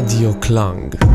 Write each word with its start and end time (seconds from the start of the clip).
Radio 0.00 0.32
Klang. 0.40 1.09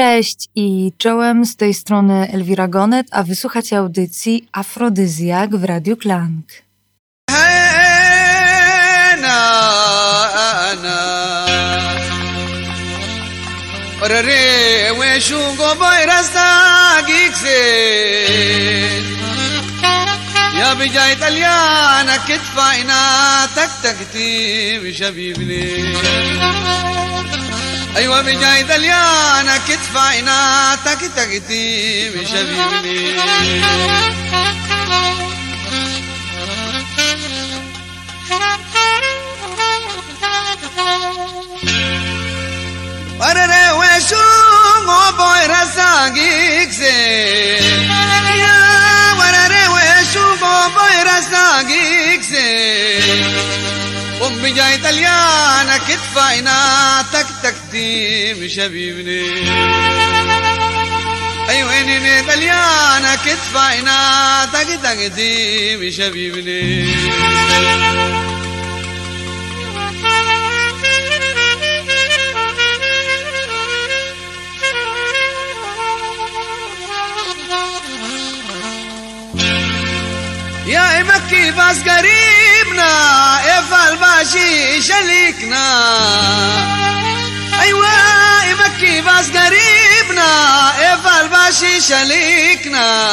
Cześć 0.00 0.48
i 0.54 0.92
czołem 0.98 1.44
z 1.44 1.56
tej 1.56 1.74
strony 1.74 2.28
Elwira 2.32 2.68
Gonet, 2.68 3.06
a 3.10 3.22
wysłuchacie 3.22 3.78
audycji 3.78 4.48
Afrodyzjak 4.52 5.56
w 5.56 5.64
Radiu 5.64 5.96
Klang. 5.96 6.42
أنا 9.16 9.42
أنا 10.72 11.00
ورري 14.02 14.90
وشوقو 14.90 15.74
بايرستا 15.80 16.50
جيكسين 17.06 18.46
يا 20.58 20.74
بجاي 20.74 21.14
طليانا 21.14 22.16
كتفاينا 22.16 23.00
تك 23.56 23.70
تك 23.82 23.96
تيم 24.12 24.92
شبيبني 24.92 25.94
ايوه 27.96 28.22
بجاي 28.22 28.64
طليانا 28.64 29.58
كتفاينا 29.68 30.76
تك 30.84 31.00
تك 31.16 31.42
تيم 31.48 32.12
شبيبني 32.26 33.16
Warere 43.20 43.62
weshu 43.80 44.24
ngo 44.84 45.00
boy 45.18 45.42
rasagik 45.52 46.68
se 46.80 46.96
Ya 48.42 48.56
warere 49.18 49.62
weshu 49.76 50.24
ngo 50.40 50.54
boy 50.76 50.96
rasagik 51.08 52.22
أمي 54.27 54.51
جاي 54.51 54.77
تليانة 54.77 55.77
كتف 55.77 56.17
عيناتك 56.17 57.25
تكتيم 57.43 58.47
شبيبني. 58.47 59.49
أيوه 61.49 61.81
اني 61.81 62.21
تليانة 62.21 63.15
كتف 63.15 63.57
عيناتك 63.57 64.67
تكتيم 64.83 65.91
شبيبني. 65.91 66.91
يا 80.67 81.01
إبكي 81.01 81.51
باس 81.51 81.79
قريب 81.89 82.40
الصفا 83.71 83.89
الباشي 83.89 84.81
شليكنا. 84.81 85.65
ايوا 87.61 87.87
مكي 88.53 89.01
بس 89.01 89.27
قريبنا. 89.29 90.71
إيفا 90.79 91.21
الباشي 91.21 91.81
شليكنا. 91.81 93.11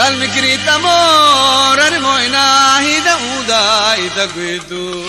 قال 0.00 0.18
مكري 0.20 0.56
تمور 0.56 1.86
أرموينا 1.86 2.78
هيدا 2.80 3.14
ودا 3.14 3.94
يتقويتو 3.98 5.04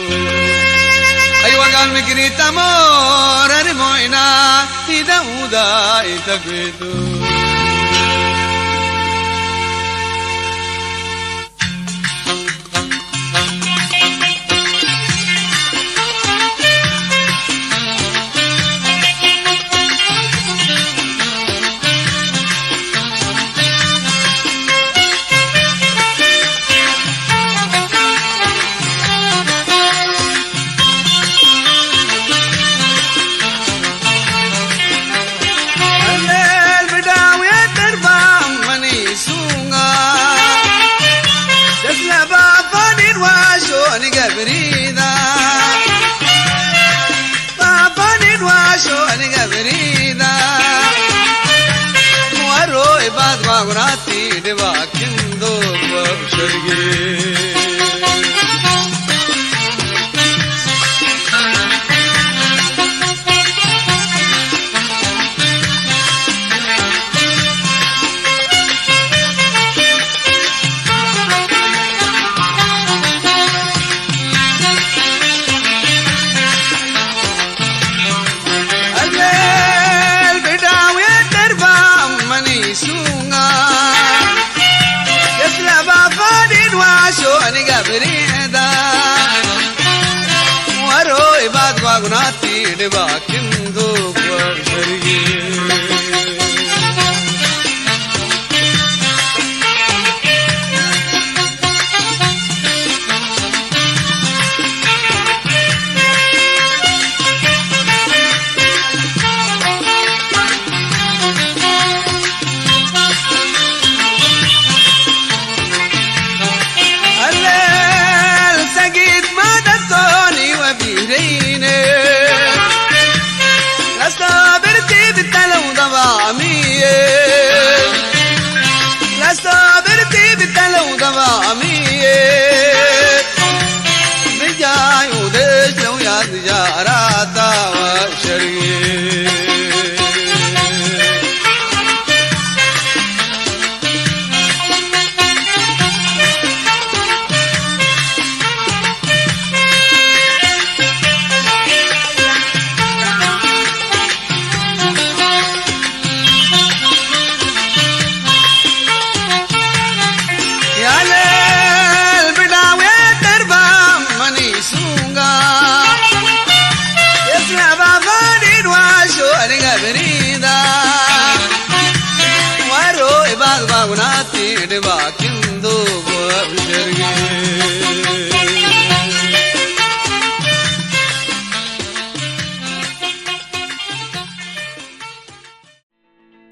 ايوا 1.45 1.77
قال 1.77 1.93
مكري 1.93 2.29
تمور 2.29 3.59
أرموينا 3.59 4.65
هيدا 4.87 5.19
ودا 5.19 6.03
يتقويتو 6.03 7.10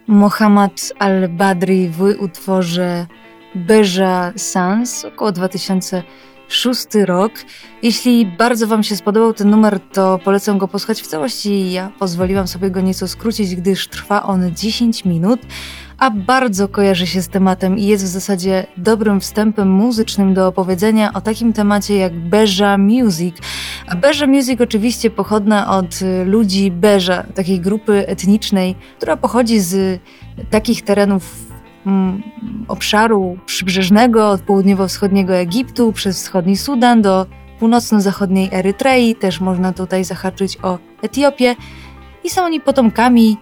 Mohammad 0.09 0.93
al-Badri 0.99 1.89
w 1.89 2.01
utworze 2.19 3.07
Beja 3.55 4.33
Sans, 4.35 5.05
około 5.05 5.31
2006 5.31 6.87
rok. 7.05 7.31
Jeśli 7.83 8.25
bardzo 8.25 8.67
Wam 8.67 8.83
się 8.83 8.95
spodobał 8.95 9.33
ten 9.33 9.49
numer, 9.49 9.79
to 9.79 10.19
polecam 10.23 10.57
go 10.57 10.67
posłuchać 10.67 11.01
w 11.01 11.07
całości. 11.07 11.71
Ja 11.71 11.91
pozwoliłam 11.99 12.47
sobie 12.47 12.71
go 12.71 12.81
nieco 12.81 13.07
skrócić, 13.07 13.55
gdyż 13.55 13.87
trwa 13.87 14.23
on 14.23 14.55
10 14.55 15.05
minut, 15.05 15.39
a 15.99 16.09
bardzo 16.11 16.67
kojarzy 16.67 17.07
się 17.07 17.21
z 17.21 17.27
tematem 17.27 17.77
i 17.77 17.85
jest 17.85 18.03
w 18.03 18.07
zasadzie 18.07 18.67
dobrym 18.77 19.19
wstępem 19.19 19.71
muzycznym 19.71 20.33
do 20.33 20.47
opowiedzenia 20.47 21.13
o 21.13 21.21
takim 21.21 21.53
temacie 21.53 21.95
jak 21.95 22.19
Beja 22.19 22.77
Music. 22.77 23.37
A 23.87 23.95
Beja 23.95 24.27
Music 24.27 24.61
oczywiście 24.61 25.09
pochodna 25.09 25.77
od 25.77 26.01
y, 26.01 26.25
ludzi 26.25 26.71
Beja, 26.71 27.23
takiej 27.35 27.59
grupy 27.59 28.07
etnicznej, 28.07 28.75
która 28.97 29.17
pochodzi 29.17 29.59
z 29.59 30.01
takich 30.49 30.81
terenów 30.81 31.35
mm, 31.85 32.23
obszaru 32.67 33.37
przybrzeżnego 33.45 34.29
od 34.29 34.41
południowo-wschodniego 34.41 35.35
Egiptu 35.35 35.93
przez 35.93 36.17
wschodni 36.17 36.57
Sudan 36.57 37.01
do 37.01 37.25
północno-zachodniej 37.59 38.49
Erytrei, 38.51 39.15
też 39.15 39.41
można 39.41 39.73
tutaj 39.73 40.03
zahaczyć 40.03 40.57
o 40.63 40.77
Etiopię. 41.01 41.55
I 42.23 42.29
są 42.29 42.43
oni 42.43 42.61
potomkami 42.61 43.37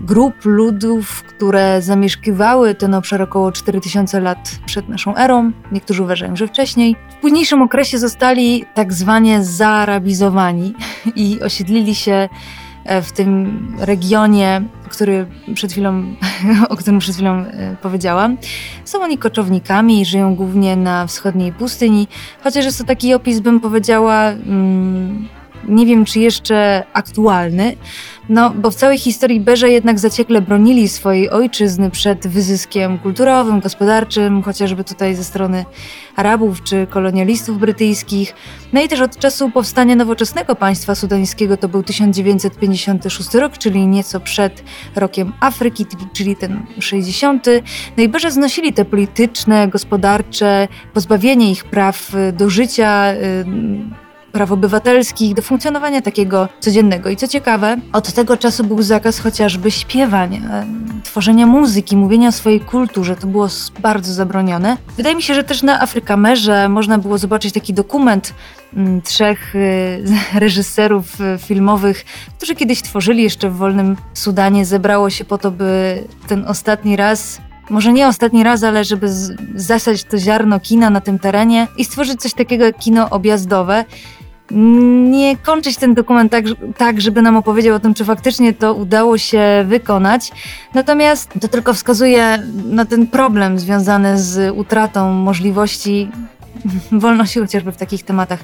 grup 0.00 0.44
ludów, 0.44 1.22
które 1.22 1.82
zamieszkiwały 1.82 2.74
ten 2.74 2.94
obszar 2.94 3.22
około 3.22 3.52
4000 3.52 4.20
lat 4.20 4.50
przed 4.66 4.88
naszą 4.88 5.16
erą. 5.16 5.52
Niektórzy 5.72 6.02
uważają, 6.02 6.36
że 6.36 6.46
wcześniej. 6.46 6.96
W 7.18 7.20
późniejszym 7.20 7.62
okresie 7.62 7.98
zostali 7.98 8.64
tak 8.74 8.92
zwanie 8.92 9.44
zaarabizowani 9.44 10.74
i 11.16 11.40
osiedlili 11.40 11.94
się 11.94 12.28
e, 12.84 13.02
w 13.02 13.12
tym 13.12 13.58
regionie, 13.78 14.62
który 14.88 15.26
przed 15.54 15.72
chwilą, 15.72 16.04
o 16.68 16.76
którym 16.76 16.98
przed 16.98 17.14
chwilą 17.14 17.34
e, 17.34 17.76
powiedziałam. 17.82 18.36
Są 18.84 19.02
oni 19.02 19.18
koczownikami 19.18 20.00
i 20.00 20.04
żyją 20.04 20.34
głównie 20.34 20.76
na 20.76 21.06
wschodniej 21.06 21.52
pustyni, 21.52 22.08
chociaż 22.44 22.64
jest 22.64 22.78
to 22.78 22.84
taki 22.84 23.14
opis, 23.14 23.40
bym 23.40 23.60
powiedziała, 23.60 24.22
mm, 24.24 25.28
nie 25.68 25.86
wiem 25.86 26.04
czy 26.04 26.20
jeszcze 26.20 26.84
aktualny, 26.92 27.76
no 28.28 28.50
bo 28.50 28.70
w 28.70 28.74
całej 28.74 28.98
historii 28.98 29.40
Berze 29.40 29.70
jednak 29.70 29.98
zaciekle 29.98 30.40
bronili 30.40 30.88
swojej 30.88 31.30
ojczyzny 31.30 31.90
przed 31.90 32.26
wyzyskiem 32.26 32.98
kulturowym, 32.98 33.60
gospodarczym, 33.60 34.42
chociażby 34.42 34.84
tutaj 34.84 35.14
ze 35.14 35.24
strony 35.24 35.64
Arabów 36.16 36.62
czy 36.62 36.86
kolonialistów 36.90 37.58
brytyjskich. 37.58 38.34
No 38.72 38.82
i 38.82 38.88
też 38.88 39.00
od 39.00 39.18
czasu 39.18 39.50
powstania 39.50 39.96
nowoczesnego 39.96 40.54
państwa 40.54 40.94
sudańskiego 40.94 41.56
to 41.56 41.68
był 41.68 41.82
1956 41.82 43.34
rok, 43.34 43.58
czyli 43.58 43.86
nieco 43.86 44.20
przed 44.20 44.64
rokiem 44.96 45.32
Afryki, 45.40 45.86
czyli 46.12 46.36
ten 46.36 46.66
60. 46.78 47.46
No 47.96 48.02
i 48.02 48.08
Berze 48.08 48.30
znosili 48.30 48.72
te 48.72 48.84
polityczne, 48.84 49.68
gospodarcze, 49.68 50.68
pozbawienie 50.94 51.50
ich 51.50 51.64
praw 51.64 52.12
do 52.32 52.50
życia, 52.50 53.12
yy, 53.12 54.05
praw 54.36 54.52
obywatelskich, 54.52 55.34
do 55.34 55.42
funkcjonowania 55.42 56.02
takiego 56.02 56.48
codziennego. 56.60 57.10
I 57.10 57.16
co 57.16 57.28
ciekawe, 57.28 57.76
od 57.92 58.12
tego 58.12 58.36
czasu 58.36 58.64
był 58.64 58.82
zakaz 58.82 59.18
chociażby 59.18 59.70
śpiewania, 59.70 60.40
tworzenia 61.04 61.46
muzyki, 61.46 61.96
mówienia 61.96 62.28
o 62.28 62.32
swojej 62.32 62.60
kulturze. 62.60 63.16
To 63.16 63.26
było 63.26 63.48
bardzo 63.80 64.12
zabronione. 64.12 64.76
Wydaje 64.96 65.16
mi 65.16 65.22
się, 65.22 65.34
że 65.34 65.44
też 65.44 65.62
na 65.62 65.80
Afrykamerze 65.82 66.68
można 66.68 66.98
było 66.98 67.18
zobaczyć 67.18 67.54
taki 67.54 67.74
dokument 67.74 68.34
mm, 68.74 69.02
trzech 69.02 69.54
y, 69.54 70.04
reżyserów 70.44 71.20
y, 71.20 71.38
filmowych, 71.38 72.04
którzy 72.36 72.54
kiedyś 72.54 72.82
tworzyli 72.82 73.22
jeszcze 73.22 73.50
w 73.50 73.56
wolnym 73.56 73.96
Sudanie. 74.14 74.64
Zebrało 74.64 75.10
się 75.10 75.24
po 75.24 75.38
to, 75.38 75.50
by 75.50 76.02
ten 76.28 76.44
ostatni 76.44 76.96
raz 76.96 77.40
może 77.70 77.92
nie 77.92 78.08
ostatni 78.08 78.44
raz, 78.44 78.62
ale 78.62 78.84
żeby 78.84 79.06
zasać 79.54 80.04
to 80.04 80.18
ziarno 80.18 80.60
kina 80.60 80.90
na 80.90 81.00
tym 81.00 81.18
terenie 81.18 81.68
i 81.76 81.84
stworzyć 81.84 82.20
coś 82.20 82.34
takiego 82.34 82.64
jak 82.64 82.78
kino 82.78 83.10
objazdowe 83.10 83.84
nie 84.50 85.36
kończyć 85.36 85.76
ten 85.76 85.94
dokument 85.94 86.32
tak, 86.32 86.44
tak, 86.76 87.00
żeby 87.00 87.22
nam 87.22 87.36
opowiedział 87.36 87.76
o 87.76 87.80
tym, 87.80 87.94
czy 87.94 88.04
faktycznie 88.04 88.52
to 88.52 88.74
udało 88.74 89.18
się 89.18 89.64
wykonać. 89.66 90.30
Natomiast 90.74 91.30
to 91.40 91.48
tylko 91.48 91.74
wskazuje 91.74 92.42
na 92.64 92.84
ten 92.84 93.06
problem 93.06 93.58
związany 93.58 94.18
z 94.18 94.56
utratą 94.56 95.12
możliwości 95.12 96.08
wolności 96.92 97.40
chociażby 97.40 97.72
w 97.72 97.76
takich 97.76 98.02
tematach. 98.02 98.40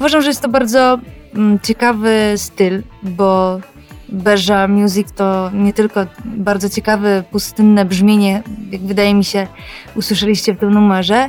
Uważam, 0.00 0.22
że 0.22 0.28
jest 0.28 0.40
to 0.40 0.48
bardzo 0.48 0.98
mm, 1.34 1.58
ciekawy 1.62 2.32
styl, 2.36 2.82
bo 3.02 3.60
Beja 4.08 4.68
Music 4.68 5.12
to 5.12 5.50
nie 5.54 5.72
tylko 5.72 6.06
bardzo 6.24 6.68
ciekawe, 6.68 7.24
pustynne 7.30 7.84
brzmienie, 7.84 8.42
jak 8.70 8.80
wydaje 8.80 9.14
mi 9.14 9.24
się, 9.24 9.46
usłyszeliście 9.94 10.54
w 10.54 10.58
tym 10.58 10.70
numerze, 10.70 11.28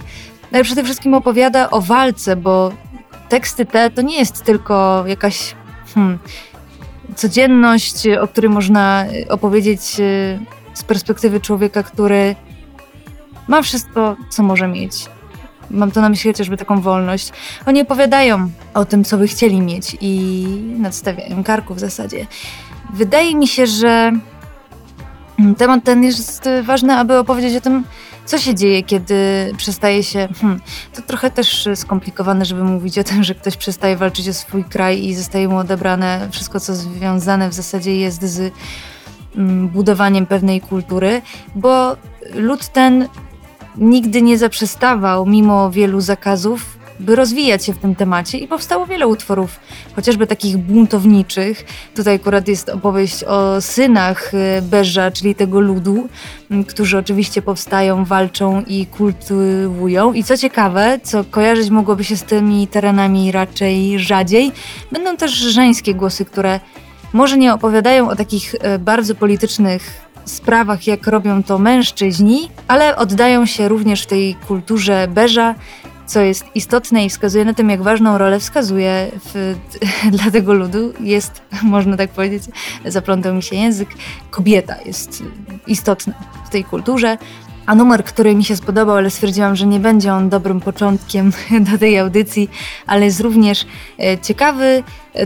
ale 0.52 0.64
przede 0.64 0.84
wszystkim 0.84 1.14
opowiada 1.14 1.70
o 1.70 1.82
walce, 1.82 2.36
bo 2.36 2.72
teksty 3.34 3.66
te 3.66 3.90
to 3.90 4.02
nie 4.02 4.20
jest 4.20 4.44
tylko 4.44 5.04
jakaś 5.08 5.56
hmm, 5.96 6.20
codzienność, 7.16 8.08
o 8.22 8.28
której 8.28 8.50
można 8.50 9.06
opowiedzieć 9.30 10.00
e, 10.00 10.40
z 10.74 10.84
perspektywy 10.84 11.40
człowieka, 11.40 11.84
który 11.84 12.36
ma 13.48 13.62
wszystko, 13.62 14.16
co 14.30 14.44
może 14.44 14.68
mieć. 14.68 14.94
Mam 15.72 15.92
to 15.92 16.02
na 16.02 16.10
myśli 16.10 16.32
chociażby 16.32 16.58
taką 16.58 16.82
wolność. 16.82 17.32
Oni 17.66 17.82
opowiadają 17.82 18.50
o 18.74 18.86
tym, 18.86 19.04
co 19.04 19.18
by 19.18 19.28
chcieli 19.28 19.62
mieć 19.62 19.98
i 20.02 20.46
nadstawiają 20.80 21.44
karku 21.44 21.74
w 21.76 21.80
zasadzie. 21.80 22.28
Wydaje 22.94 23.36
mi 23.36 23.48
się, 23.48 23.68
że 23.68 24.12
temat 25.58 25.84
ten 25.84 26.04
jest 26.04 26.50
ważny, 26.64 26.94
aby 26.94 27.18
opowiedzieć 27.18 27.56
o 27.56 27.62
tym, 27.62 27.84
co 28.26 28.38
się 28.38 28.56
dzieje, 28.56 28.84
kiedy 28.84 29.16
przestaje 29.58 30.04
się. 30.04 30.28
Hmm, 30.42 30.62
to 30.94 31.02
trochę 31.02 31.32
też 31.32 31.70
skomplikowane, 31.76 32.46
żeby 32.46 32.64
mówić 32.64 33.00
o 33.00 33.04
tym, 33.04 33.24
że 33.24 33.36
ktoś 33.36 33.58
przestaje 33.58 33.98
walczyć 33.98 34.30
o 34.30 34.34
swój 34.34 34.64
kraj 34.64 35.06
i 35.06 35.16
zostaje 35.16 35.48
mu 35.48 35.58
odebrane 35.58 36.28
wszystko, 36.32 36.60
co 36.60 36.76
związane 36.76 37.50
w 37.50 37.54
zasadzie 37.54 37.98
jest 37.98 38.24
z 38.24 38.54
mm, 39.36 39.68
budowaniem 39.68 40.26
pewnej 40.26 40.62
kultury, 40.62 41.22
bo 41.56 41.96
lud 42.34 42.68
ten 42.68 43.08
nigdy 43.78 44.22
nie 44.22 44.38
zaprzestawał, 44.38 45.26
mimo 45.26 45.72
wielu 45.72 46.02
zakazów, 46.02 46.78
by 47.00 47.16
rozwijać 47.16 47.66
się 47.66 47.74
w 47.74 47.78
tym 47.78 47.96
temacie 47.96 48.38
i 48.38 48.48
powstało 48.48 48.86
wiele 48.86 49.08
utworów, 49.08 49.60
chociażby 49.96 50.28
takich 50.28 50.58
buntowniczych. 50.58 51.66
Tutaj 51.96 52.16
akurat 52.16 52.48
jest 52.48 52.70
opowieść 52.70 53.24
o 53.24 53.62
synach 53.62 54.34
y, 54.34 54.62
Beża, 54.62 55.12
czyli 55.12 55.36
tego 55.36 55.60
ludu, 55.60 56.10
którzy 56.68 56.98
oczywiście 56.98 57.42
powstają, 57.42 58.06
walczą 58.06 58.64
i 58.68 58.86
kultywują. 58.86 60.14
I 60.14 60.24
co 60.24 60.38
ciekawe, 60.38 61.00
co 61.04 61.24
kojarzyć 61.24 61.70
mogłoby 61.70 62.04
się 62.04 62.18
z 62.18 62.24
tymi 62.24 62.68
terenami 62.68 63.32
raczej 63.32 64.00
rzadziej, 64.00 64.52
będą 64.92 65.18
też 65.18 65.32
żeńskie 65.32 65.94
głosy, 65.94 66.26
które 66.26 66.60
może 67.14 67.38
nie 67.38 67.54
opowiadają 67.54 68.10
o 68.10 68.16
takich 68.16 68.56
y, 68.56 68.80
bardzo 68.80 69.16
politycznych 69.16 70.04
sprawach, 70.26 70.88
jak 70.88 71.08
robią 71.08 71.44
to 71.44 71.60
mężczyźni, 71.60 72.50
ale 72.68 72.96
oddają 72.96 73.46
się 73.46 73.68
również 73.68 74.04
w 74.04 74.06
tej 74.06 74.36
kulturze 74.48 75.08
Beża 75.08 75.56
co 76.06 76.22
jest 76.22 76.46
istotne 76.56 77.06
i 77.06 77.10
wskazuje 77.10 77.46
na 77.46 77.54
tym, 77.54 77.70
jak 77.70 77.82
ważną 77.82 78.18
rolę 78.18 78.40
wskazuje 78.40 79.12
w, 79.26 79.56
dla 80.18 80.32
tego 80.32 80.54
ludu, 80.54 80.94
jest, 81.00 81.42
można 81.64 81.98
tak 81.98 82.10
powiedzieć, 82.10 82.44
zaplątał 82.86 83.36
mi 83.36 83.44
się 83.44 83.56
język, 83.56 83.90
kobieta 84.32 84.76
jest 84.86 85.24
istotna 85.68 86.14
w 86.46 86.50
tej 86.50 86.64
kulturze. 86.64 87.18
A 87.66 87.76
numer, 87.76 88.04
który 88.04 88.36
mi 88.36 88.44
się 88.44 88.56
spodobał, 88.56 88.96
ale 88.96 89.10
stwierdziłam, 89.10 89.56
że 89.56 89.66
nie 89.66 89.80
będzie 89.80 90.14
on 90.14 90.30
dobrym 90.30 90.60
początkiem 90.60 91.32
do 91.72 91.78
tej 91.78 92.00
audycji, 92.00 92.50
ale 92.88 93.06
jest 93.06 93.20
również 93.20 93.66
e, 94.00 94.18
ciekawy, 94.18 94.84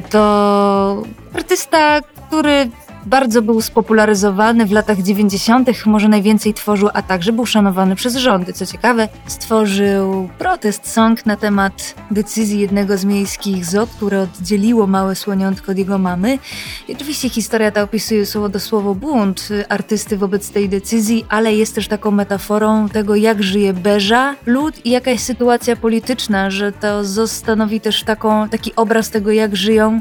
to 0.10 1.03
artysta, 1.34 2.01
który 2.01 2.69
Bardzo 3.08 3.42
był 3.42 3.62
spopularyzowany 3.62 4.66
w 4.66 4.72
latach 4.72 5.02
90., 5.02 5.86
może 5.86 6.08
najwięcej 6.08 6.54
tworzył, 6.54 6.90
a 6.94 7.02
także 7.02 7.32
był 7.32 7.46
szanowany 7.46 7.96
przez 7.96 8.16
rządy. 8.16 8.54
Co 8.54 8.66
ciekawe, 8.66 9.08
stworzył 9.28 10.30
protest 10.38 10.92
song 10.92 11.26
na 11.26 11.38
temat 11.38 11.96
decyzji 12.12 12.60
jednego 12.60 12.98
z 12.98 13.06
miejskich 13.06 13.66
ZOT, 13.66 13.90
które 13.90 14.22
oddzieliło 14.22 14.88
małe 14.88 15.16
słoniątko 15.16 15.72
od 15.72 15.78
jego 15.78 15.98
mamy. 15.98 16.40
I 16.88 16.96
oczywiście 16.96 17.30
historia 17.30 17.72
ta 17.72 17.82
opisuje 17.82 18.26
słowo 18.26 18.50
do 18.50 18.60
słowo 18.60 18.96
bunt 18.96 19.50
artysty 19.70 20.18
wobec 20.18 20.52
tej 20.52 20.70
decyzji, 20.70 21.26
ale 21.30 21.54
jest 21.54 21.76
też 21.76 21.88
taką 21.88 22.12
metaforą 22.12 22.90
tego, 22.90 23.16
jak 23.16 23.44
żyje 23.44 23.74
Beża, 23.74 24.36
lud 24.46 24.86
i 24.86 24.90
jaka 24.90 25.12
jest 25.12 25.26
sytuacja 25.26 25.76
polityczna, 25.76 26.50
że 26.50 26.72
to 26.72 27.28
stanowi 27.28 27.82
też 27.82 28.04
taką, 28.04 28.50
taki 28.50 28.76
obraz 28.76 29.10
tego, 29.10 29.32
jak 29.32 29.56
żyją 29.56 30.00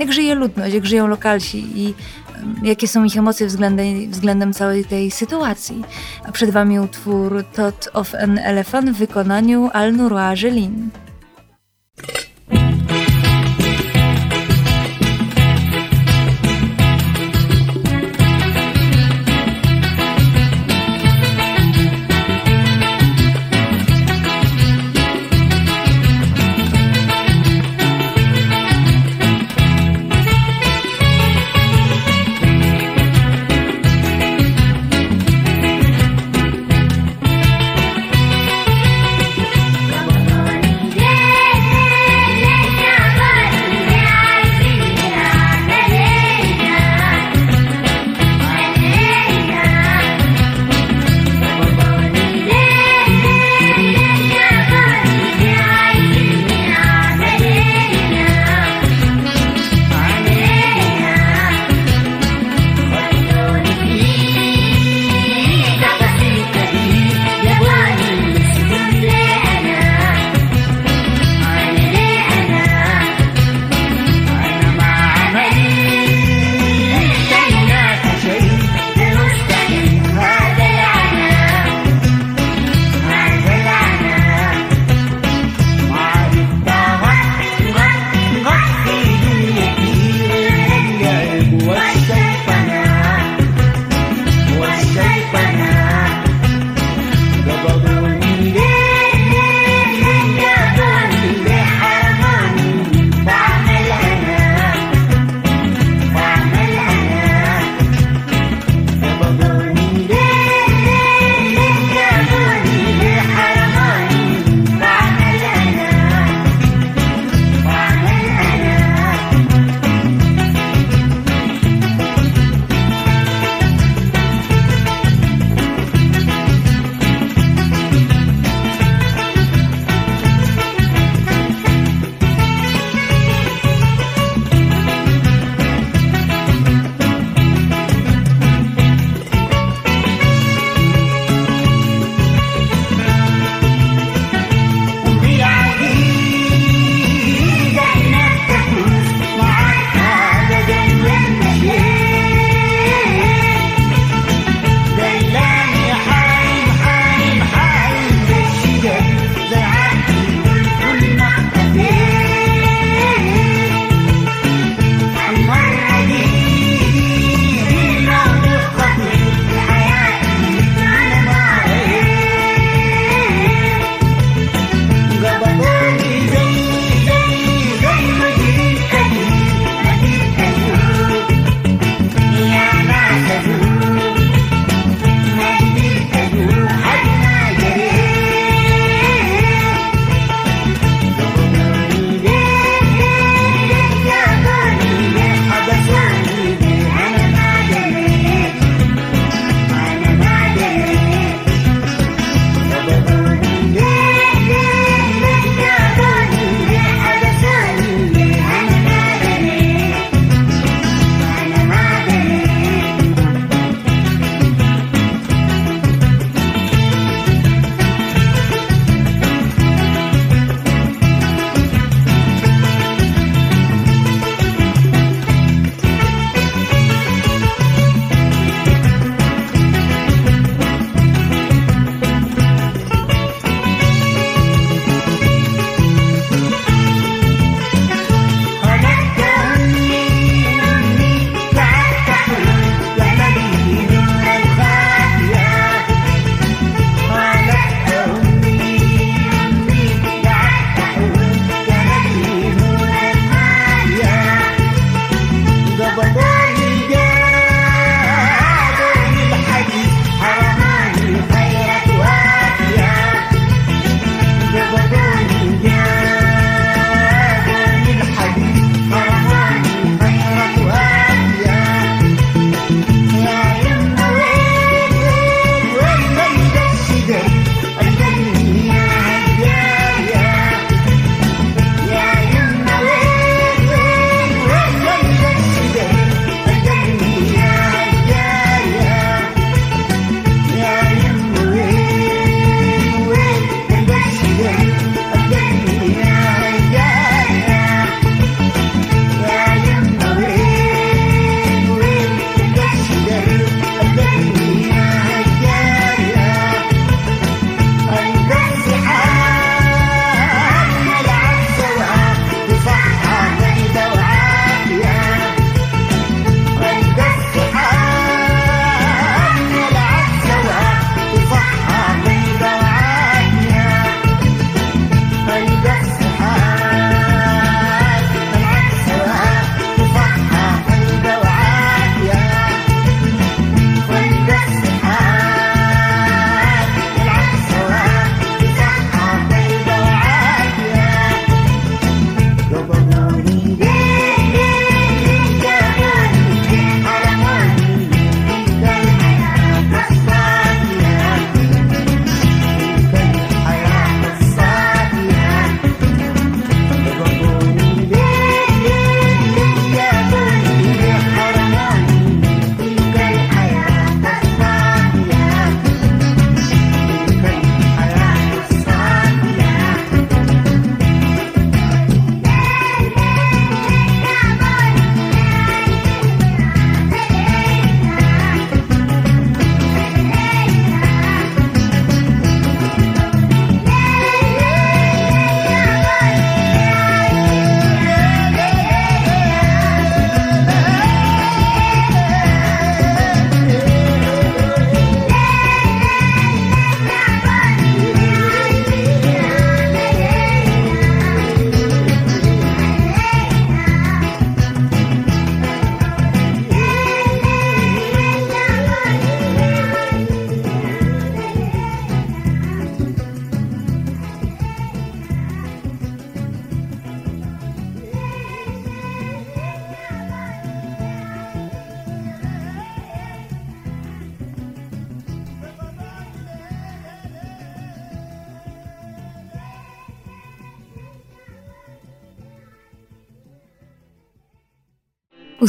jak 0.00 0.12
żyje 0.12 0.34
ludność, 0.34 0.74
jak 0.74 0.86
żyją 0.86 1.06
lokalsi 1.06 1.64
i 1.74 1.94
jakie 2.62 2.88
są 2.88 3.04
ich 3.04 3.16
emocje 3.16 3.46
względem, 3.46 4.10
względem 4.10 4.52
całej 4.52 4.84
tej 4.84 5.10
sytuacji. 5.10 5.84
A 6.24 6.32
przed 6.32 6.50
Wami 6.50 6.80
utwór 6.80 7.44
Tot 7.54 7.88
of 7.92 8.14
an 8.14 8.38
Elephant 8.38 8.90
w 8.90 8.94
wykonaniu 8.94 9.70
Al-Nurwa 9.72 10.34
Jelin. 10.34 10.90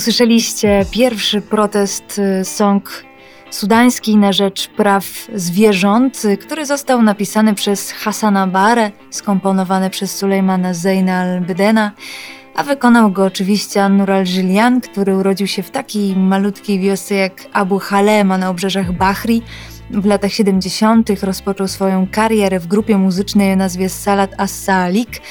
Usłyszeliście 0.01 0.85
pierwszy 0.91 1.41
protest 1.41 2.19
y, 2.19 2.45
song 2.45 3.03
sudański 3.49 4.17
na 4.17 4.33
rzecz 4.33 4.67
praw 4.67 5.05
zwierząt, 5.35 6.25
y, 6.25 6.37
który 6.37 6.65
został 6.65 7.01
napisany 7.01 7.55
przez 7.55 7.91
Hassana 7.91 8.47
Bare, 8.47 8.91
skomponowany 9.09 9.89
przez 9.89 10.17
Sulejmana 10.17 10.73
Zeyna 10.73 11.19
al-Bydena, 11.19 11.91
a 12.55 12.63
wykonał 12.63 13.11
go 13.11 13.25
oczywiście 13.25 13.83
Anur 13.83 14.11
al-Jilian, 14.11 14.81
który 14.81 15.17
urodził 15.17 15.47
się 15.47 15.63
w 15.63 15.71
takiej 15.71 16.15
malutkiej 16.15 16.79
wiosce 16.79 17.15
jak 17.15 17.47
Abu 17.53 17.79
Halema 17.79 18.37
na 18.37 18.49
obrzeżach 18.49 18.91
Bahri. 18.91 19.41
W 19.91 20.05
latach 20.05 20.33
70. 20.33 21.09
rozpoczął 21.23 21.67
swoją 21.67 22.07
karierę 22.11 22.59
w 22.59 22.67
grupie 22.67 22.97
muzycznej 22.97 23.53
o 23.53 23.55
nazwie 23.55 23.89
Salat 23.89 24.31
As-Salik, 24.37 25.21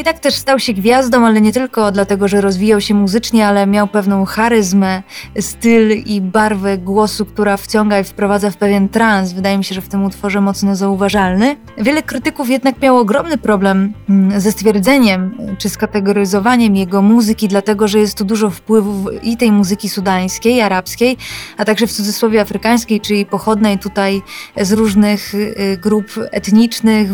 i 0.00 0.04
tak 0.04 0.18
też 0.18 0.34
stał 0.34 0.58
się 0.58 0.72
gwiazdą, 0.72 1.26
ale 1.26 1.40
nie 1.40 1.52
tylko 1.52 1.92
dlatego, 1.92 2.28
że 2.28 2.40
rozwijał 2.40 2.80
się 2.80 2.94
muzycznie, 2.94 3.46
ale 3.46 3.66
miał 3.66 3.86
pewną 3.86 4.24
charyzmę, 4.24 5.02
styl 5.40 6.02
i 6.06 6.20
barwę 6.20 6.78
głosu, 6.78 7.26
która 7.26 7.56
wciąga 7.56 8.00
i 8.00 8.04
wprowadza 8.04 8.50
w 8.50 8.56
pewien 8.56 8.88
trans. 8.88 9.32
Wydaje 9.32 9.58
mi 9.58 9.64
się, 9.64 9.74
że 9.74 9.80
w 9.80 9.88
tym 9.88 10.04
utworze 10.04 10.40
mocno 10.40 10.76
zauważalny. 10.76 11.56
Wiele 11.78 12.02
krytyków 12.02 12.50
jednak 12.50 12.82
miało 12.82 13.00
ogromny 13.00 13.38
problem 13.38 13.92
mm, 14.08 14.40
ze 14.40 14.52
stwierdzeniem 14.52 15.36
czy 15.58 15.68
skategoryzowaniem 15.68 16.76
jego 16.76 17.02
muzyki, 17.02 17.48
dlatego 17.48 17.88
że 17.88 17.98
jest 17.98 18.18
tu 18.18 18.24
dużo 18.24 18.50
wpływów 18.50 19.06
i 19.22 19.36
tej 19.36 19.52
muzyki 19.52 19.88
sudańskiej, 19.88 20.60
arabskiej, 20.60 21.16
a 21.56 21.64
także 21.64 21.86
w 21.86 21.92
cudzysłowie 21.92 22.40
afrykańskiej, 22.40 23.00
czyli 23.00 23.26
pochodnej 23.26 23.78
tutaj 23.78 24.22
z 24.56 24.72
różnych 24.72 25.34
y, 25.34 25.78
grup 25.82 26.06
etnicznych, 26.30 27.10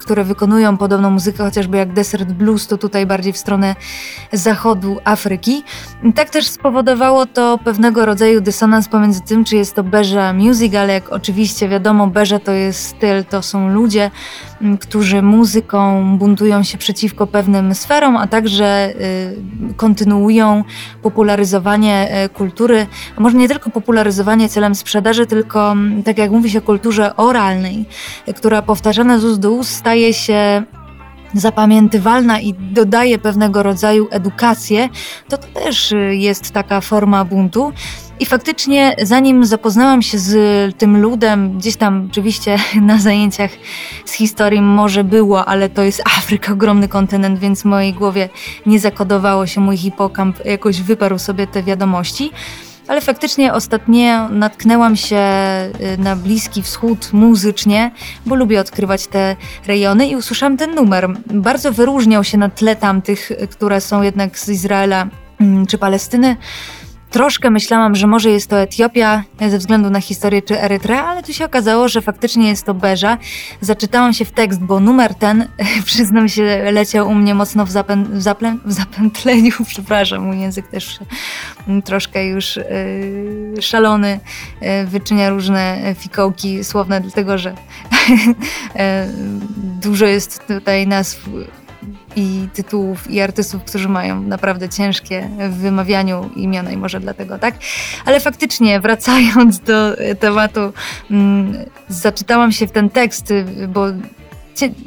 które 0.00 0.24
wykonują 0.24 0.76
podobną 0.76 1.10
muzykę, 1.10 1.44
chociażby 1.44 1.76
jak 1.76 1.92
Desert 1.98 2.32
Blues 2.32 2.66
to 2.66 2.78
tutaj 2.78 3.06
bardziej 3.06 3.32
w 3.32 3.38
stronę 3.38 3.76
zachodu 4.32 4.96
Afryki. 5.04 5.62
Tak 6.14 6.30
też 6.30 6.46
spowodowało 6.46 7.26
to 7.26 7.58
pewnego 7.64 8.06
rodzaju 8.06 8.40
dysonans 8.40 8.88
pomiędzy 8.88 9.20
tym, 9.20 9.44
czy 9.44 9.56
jest 9.56 9.74
to 9.74 9.82
Beja 9.82 10.32
Music, 10.32 10.74
ale 10.74 10.92
jak 10.92 11.12
oczywiście 11.12 11.68
wiadomo, 11.68 12.06
Beja 12.06 12.38
to 12.38 12.52
jest 12.52 12.84
styl, 12.84 13.24
to 13.24 13.42
są 13.42 13.68
ludzie, 13.68 14.10
którzy 14.80 15.22
muzyką 15.22 15.78
buntują 16.18 16.62
się 16.62 16.78
przeciwko 16.78 17.26
pewnym 17.26 17.74
sferom, 17.74 18.16
a 18.16 18.26
także 18.26 18.94
y, 19.70 19.74
kontynuują 19.76 20.64
popularyzowanie 21.02 22.24
y, 22.24 22.28
kultury, 22.28 22.86
a 23.16 23.20
może 23.20 23.36
nie 23.36 23.48
tylko 23.48 23.70
popularyzowanie 23.70 24.48
celem 24.48 24.74
sprzedaży, 24.74 25.26
tylko 25.26 25.74
tak 26.04 26.18
jak 26.18 26.30
mówi 26.30 26.50
się, 26.50 26.60
kulturze 26.60 27.16
oralnej, 27.16 27.84
która 28.36 28.62
powtarzana 28.62 29.18
z 29.18 29.24
ust 29.24 29.40
do 29.40 29.50
ust 29.50 29.70
staje 29.70 30.14
się 30.14 30.62
zapamiętywalna 31.34 32.40
i 32.40 32.54
dodaje 32.54 33.18
pewnego 33.18 33.62
rodzaju 33.62 34.08
edukację, 34.10 34.88
to 35.28 35.38
to 35.38 35.60
też 35.60 35.92
y, 35.92 36.16
jest 36.16 36.50
taka 36.50 36.80
forma 36.80 37.24
buntu. 37.24 37.72
I 38.20 38.26
faktycznie, 38.26 38.96
zanim 39.02 39.46
zapoznałam 39.46 40.02
się 40.02 40.18
z 40.18 40.76
tym 40.76 41.00
ludem, 41.00 41.58
gdzieś 41.58 41.76
tam 41.76 42.08
oczywiście 42.10 42.58
na 42.82 42.98
zajęciach 42.98 43.50
z 44.04 44.12
historii 44.12 44.60
może 44.60 45.04
było, 45.04 45.44
ale 45.44 45.68
to 45.68 45.82
jest 45.82 46.02
Afryka, 46.18 46.52
ogromny 46.52 46.88
kontynent, 46.88 47.38
więc 47.38 47.62
w 47.62 47.64
mojej 47.64 47.92
głowie 47.92 48.28
nie 48.66 48.80
zakodowało 48.80 49.46
się, 49.46 49.60
mój 49.60 49.76
hipokamp 49.76 50.44
jakoś 50.44 50.82
wyparł 50.82 51.18
sobie 51.18 51.46
te 51.46 51.62
wiadomości 51.62 52.30
ale 52.88 53.00
faktycznie 53.00 53.54
ostatnio 53.54 54.28
natknęłam 54.28 54.96
się 54.96 55.16
y, 55.16 55.98
na 55.98 56.16
Bliski 56.16 56.62
Wschód 56.62 57.12
muzycznie, 57.12 57.90
bo 58.26 58.34
lubię 58.34 58.60
odkrywać 58.60 59.06
te 59.06 59.36
rejony 59.66 60.08
i 60.08 60.16
usłyszałam 60.16 60.56
ten 60.56 60.74
numer. 60.74 61.08
Bardzo 61.26 61.72
wyróżniał 61.72 62.24
się 62.24 62.38
na 62.38 62.48
tle 62.48 62.76
tamtych, 62.76 63.30
które 63.50 63.80
są 63.80 64.02
jednak 64.02 64.38
z 64.38 64.48
Izraela 64.48 65.06
mm, 65.40 65.66
czy 65.66 65.78
Palestyny. 65.78 66.36
Troszkę 67.10 67.50
myślałam, 67.50 67.94
że 67.94 68.06
może 68.06 68.30
jest 68.30 68.50
to 68.50 68.60
Etiopia 68.60 69.22
ze 69.48 69.58
względu 69.58 69.90
na 69.90 70.00
historię 70.00 70.42
czy 70.42 70.62
Erytrea, 70.62 71.04
ale 71.04 71.22
tu 71.22 71.32
się 71.32 71.44
okazało, 71.44 71.88
że 71.88 72.02
faktycznie 72.02 72.48
jest 72.48 72.66
to 72.66 72.74
Beża. 72.74 73.18
Zaczytałam 73.60 74.12
się 74.12 74.24
w 74.24 74.30
tekst, 74.30 74.60
bo 74.60 74.80
numer 74.80 75.14
ten, 75.14 75.48
przyznam 75.84 76.28
się, 76.28 76.72
leciał 76.72 77.08
u 77.08 77.14
mnie 77.14 77.34
mocno 77.34 77.66
w, 77.66 77.70
zapę 77.70 77.96
w, 77.96 78.22
zaplę 78.22 78.56
w 78.64 78.72
zapętleniu, 78.72 79.52
przepraszam, 79.68 80.22
mój 80.22 80.40
język 80.40 80.68
też 80.68 80.98
troszkę 81.84 82.26
już 82.26 82.56
yy, 82.56 83.62
szalony, 83.62 84.20
yy, 84.60 84.86
wyczynia 84.86 85.30
różne 85.30 85.94
fikołki 85.98 86.64
słowne, 86.64 87.00
dlatego 87.00 87.38
że 87.38 87.54
yy, 88.08 88.14
dużo 89.82 90.06
jest 90.06 90.46
tutaj 90.46 90.86
nazw 90.86 91.28
i 92.16 92.48
tytułów 92.54 93.10
i 93.10 93.20
artystów, 93.20 93.64
którzy 93.64 93.88
mają 93.88 94.22
naprawdę 94.22 94.68
ciężkie 94.68 95.30
w 95.50 95.54
wymawianiu 95.54 96.30
imiona 96.36 96.70
i 96.72 96.76
może 96.76 97.00
dlatego, 97.00 97.38
tak? 97.38 97.54
Ale 98.04 98.20
faktycznie, 98.20 98.80
wracając 98.80 99.60
do 99.60 99.96
tematu, 100.20 100.60
mm, 101.10 101.54
zaczytałam 101.88 102.52
się 102.52 102.66
w 102.66 102.72
ten 102.72 102.90
tekst, 102.90 103.32
bo 103.68 103.86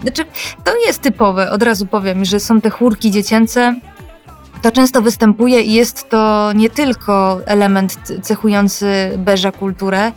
znaczy, 0.02 0.26
to 0.64 0.78
jest 0.86 1.02
typowe, 1.02 1.52
od 1.52 1.64
razu 1.64 1.86
powiem, 1.86 2.26
że 2.26 2.40
są 2.40 2.62
te 2.62 2.70
chórki 2.70 3.12
dziecięce, 3.12 3.76
to 4.62 4.72
często 4.72 5.02
występuje 5.02 5.62
i 5.62 5.74
jest 5.74 6.10
to 6.10 6.52
nie 6.56 6.70
tylko 6.70 7.42
element 7.46 7.98
cechujący 8.22 9.12
beża 9.18 9.52
kulturę, 9.52 10.12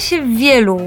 się 0.00 0.22
wielu, 0.22 0.78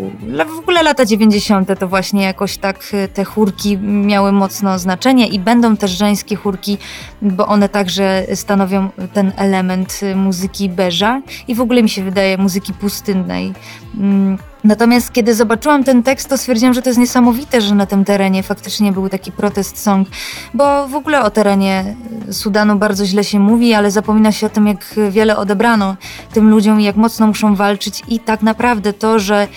w 0.56 0.60
ogóle 0.60 0.84
lata 0.84 1.06
90. 1.06 1.80
to 1.80 1.88
właśnie 1.88 2.24
jakoś 2.24 2.58
tak 2.58 2.80
e, 2.94 3.08
te 3.08 3.24
chórki 3.24 3.78
miały 3.78 4.32
mocno 4.32 4.80
znaczenie 4.80 5.28
i 5.28 5.40
będą 5.40 5.78
też 5.78 5.92
żeńskie 5.92 6.36
chórki, 6.36 6.78
bo 7.22 7.48
one 7.48 7.70
także 7.70 8.26
stanowią 8.36 8.90
ten 9.14 9.32
element 9.38 10.00
e, 10.04 10.16
muzyki 10.16 10.70
beża 10.70 11.22
i 11.48 11.56
w 11.56 11.62
ogóle 11.62 11.84
mi 11.84 11.90
się 11.90 12.04
wydaje 12.04 12.38
muzyki 12.38 12.74
pustynnej. 12.74 13.54
Natomiast 14.64 15.12
kiedy 15.12 15.36
zobaczyłam 15.36 15.84
ten 15.84 16.04
tekst, 16.04 16.30
to 16.30 16.38
stwierdziłam, 16.38 16.74
że 16.74 16.82
to 16.82 16.90
jest 16.90 17.00
niesamowite, 17.00 17.62
że 17.62 17.76
na 17.76 17.86
tym 17.86 18.06
terenie 18.06 18.44
faktycznie 18.44 18.92
był 18.92 19.10
taki 19.10 19.32
protest 19.32 19.78
song, 19.78 20.08
bo 20.54 20.88
w 20.88 20.96
ogóle 20.96 21.22
o 21.22 21.30
terenie 21.30 21.96
Sudanu 22.32 22.76
bardzo 22.76 23.06
źle 23.06 23.24
się 23.24 23.40
mówi, 23.40 23.74
ale 23.74 23.92
zapomina 23.92 24.32
się 24.32 24.48
o 24.48 24.50
tym, 24.50 24.68
jak 24.68 24.96
wiele 25.10 25.38
odebrano 25.38 25.96
tym 26.34 26.50
ludziom 26.50 26.82
i 26.82 26.84
jak 26.84 26.96
mocno 26.96 27.28
muszą 27.28 27.56
walczyć. 27.56 28.04
I 28.08 28.20
tak 28.20 28.42
naprawdę 28.42 28.94
to, 28.94 29.20
że 29.20 29.48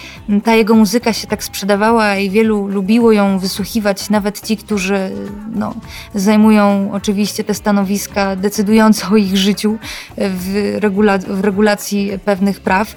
ta 0.45 0.55
jego 0.55 0.75
muzyka 0.75 1.13
się 1.13 1.27
tak 1.27 1.45
sprzedawała 1.45 2.17
i 2.17 2.31
wielu 2.31 2.67
lubiło 2.67 3.13
ją 3.13 3.39
wysłuchiwać, 3.39 4.11
nawet 4.11 4.47
ci, 4.47 4.57
którzy 4.57 5.11
no, 5.55 5.75
zajmują 6.15 6.91
oczywiście 6.93 7.45
te 7.45 7.55
stanowiska 7.55 8.37
decydujące 8.37 9.07
o 9.09 9.17
ich 9.17 9.37
życiu 9.37 9.79
w, 10.17 10.77
regula 10.81 11.19
w 11.19 11.41
regulacji 11.41 12.11
pewnych 12.25 12.61
praw, 12.61 12.97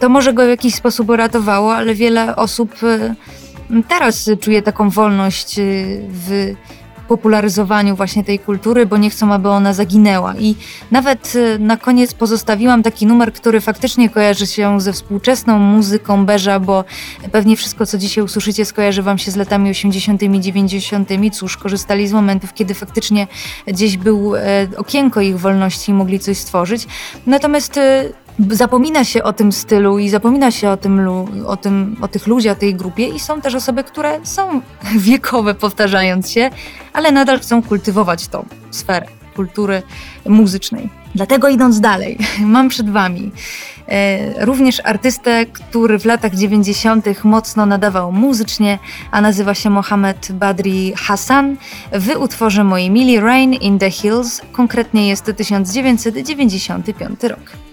to 0.00 0.08
może 0.08 0.32
go 0.32 0.44
w 0.44 0.48
jakiś 0.48 0.74
sposób 0.74 1.08
uratowało, 1.08 1.74
ale 1.74 1.94
wiele 1.94 2.36
osób 2.36 2.82
y, 2.82 3.14
teraz 3.88 4.30
czuje 4.40 4.62
taką 4.62 4.90
wolność 4.90 5.58
y, 5.58 6.00
w 6.10 6.54
popularyzowaniu 7.08 7.96
właśnie 7.96 8.24
tej 8.24 8.38
kultury, 8.38 8.86
bo 8.86 8.96
nie 8.96 9.10
chcą, 9.10 9.32
aby 9.32 9.48
ona 9.48 9.72
zaginęła. 9.72 10.34
I 10.38 10.54
nawet 10.90 11.34
y, 11.34 11.58
na 11.58 11.76
koniec 11.76 12.14
pozostawiłam 12.14 12.82
taki 12.82 13.06
numer, 13.06 13.32
który 13.32 13.60
faktycznie 13.60 14.10
kojarzy 14.10 14.46
się 14.46 14.80
ze 14.80 14.92
współczesną 14.92 15.58
muzyką 15.58 16.26
Beża, 16.26 16.60
bo 16.60 16.84
pewnie 17.32 17.56
wszystko, 17.56 17.86
co 17.86 17.98
dzisiaj 17.98 18.24
usłyszycie, 18.24 18.64
skojarzy 18.64 19.02
wam 19.02 19.18
się 19.18 19.30
z 19.30 19.36
latami 19.36 19.70
80., 19.70 20.22
90. 20.40 21.08
Cóż, 21.32 21.56
korzystali 21.56 22.08
z 22.08 22.12
momentów, 22.12 22.54
kiedy 22.54 22.74
faktycznie 22.74 23.26
gdzieś 23.66 23.96
był 23.96 24.36
e, 24.36 24.40
okienko 24.76 25.20
ich 25.20 25.38
wolności 25.40 25.90
i 25.90 25.94
mogli 25.94 26.18
coś 26.18 26.38
stworzyć. 26.38 26.86
Natomiast 27.26 27.80
zapomina 28.50 29.04
się 29.04 29.22
o 29.22 29.32
tym 29.32 29.52
stylu 29.52 29.98
i 29.98 30.08
zapomina 30.08 30.50
się 30.50 30.70
o, 30.70 30.76
tym, 30.76 31.08
o, 31.46 31.56
tym, 31.56 31.96
o 32.00 32.08
tych 32.08 32.26
ludziach, 32.26 32.58
tej 32.58 32.74
grupie 32.74 33.06
i 33.08 33.20
są 33.20 33.40
też 33.40 33.54
osoby, 33.54 33.84
które 33.84 34.20
są 34.22 34.60
wiekowe, 35.08 35.54
powtarzając 35.54 36.30
się, 36.30 36.50
ale 36.92 37.12
nadal 37.12 37.40
chcą 37.40 37.62
kultywować 37.62 38.28
tą 38.28 38.46
sferę 38.70 39.06
kultury 39.38 39.82
muzycznej. 40.26 40.88
Dlatego 41.14 41.48
idąc 41.48 41.80
dalej, 41.80 42.18
mam 42.56 42.68
przed 42.68 42.90
Wami 42.90 43.30
e, 43.88 44.44
również 44.44 44.80
artystę, 44.84 45.46
który 45.46 45.98
w 45.98 46.04
latach 46.04 46.34
90. 46.34 47.24
mocno 47.24 47.66
nadawał 47.66 48.12
muzycznie, 48.12 48.78
a 49.10 49.20
nazywa 49.20 49.54
się 49.54 49.70
Mohamed 49.70 50.32
Badri 50.32 50.92
Hassan 50.96 51.56
w 51.92 52.16
utworze 52.16 52.64
mojej 52.64 52.90
mili 52.90 53.20
Rain 53.20 53.54
in 53.54 53.78
the 53.78 53.90
Hills, 53.90 54.40
konkretnie 54.52 55.08
jest 55.08 55.24
to 55.24 55.32
1995 55.32 57.22
rok. 57.22 57.67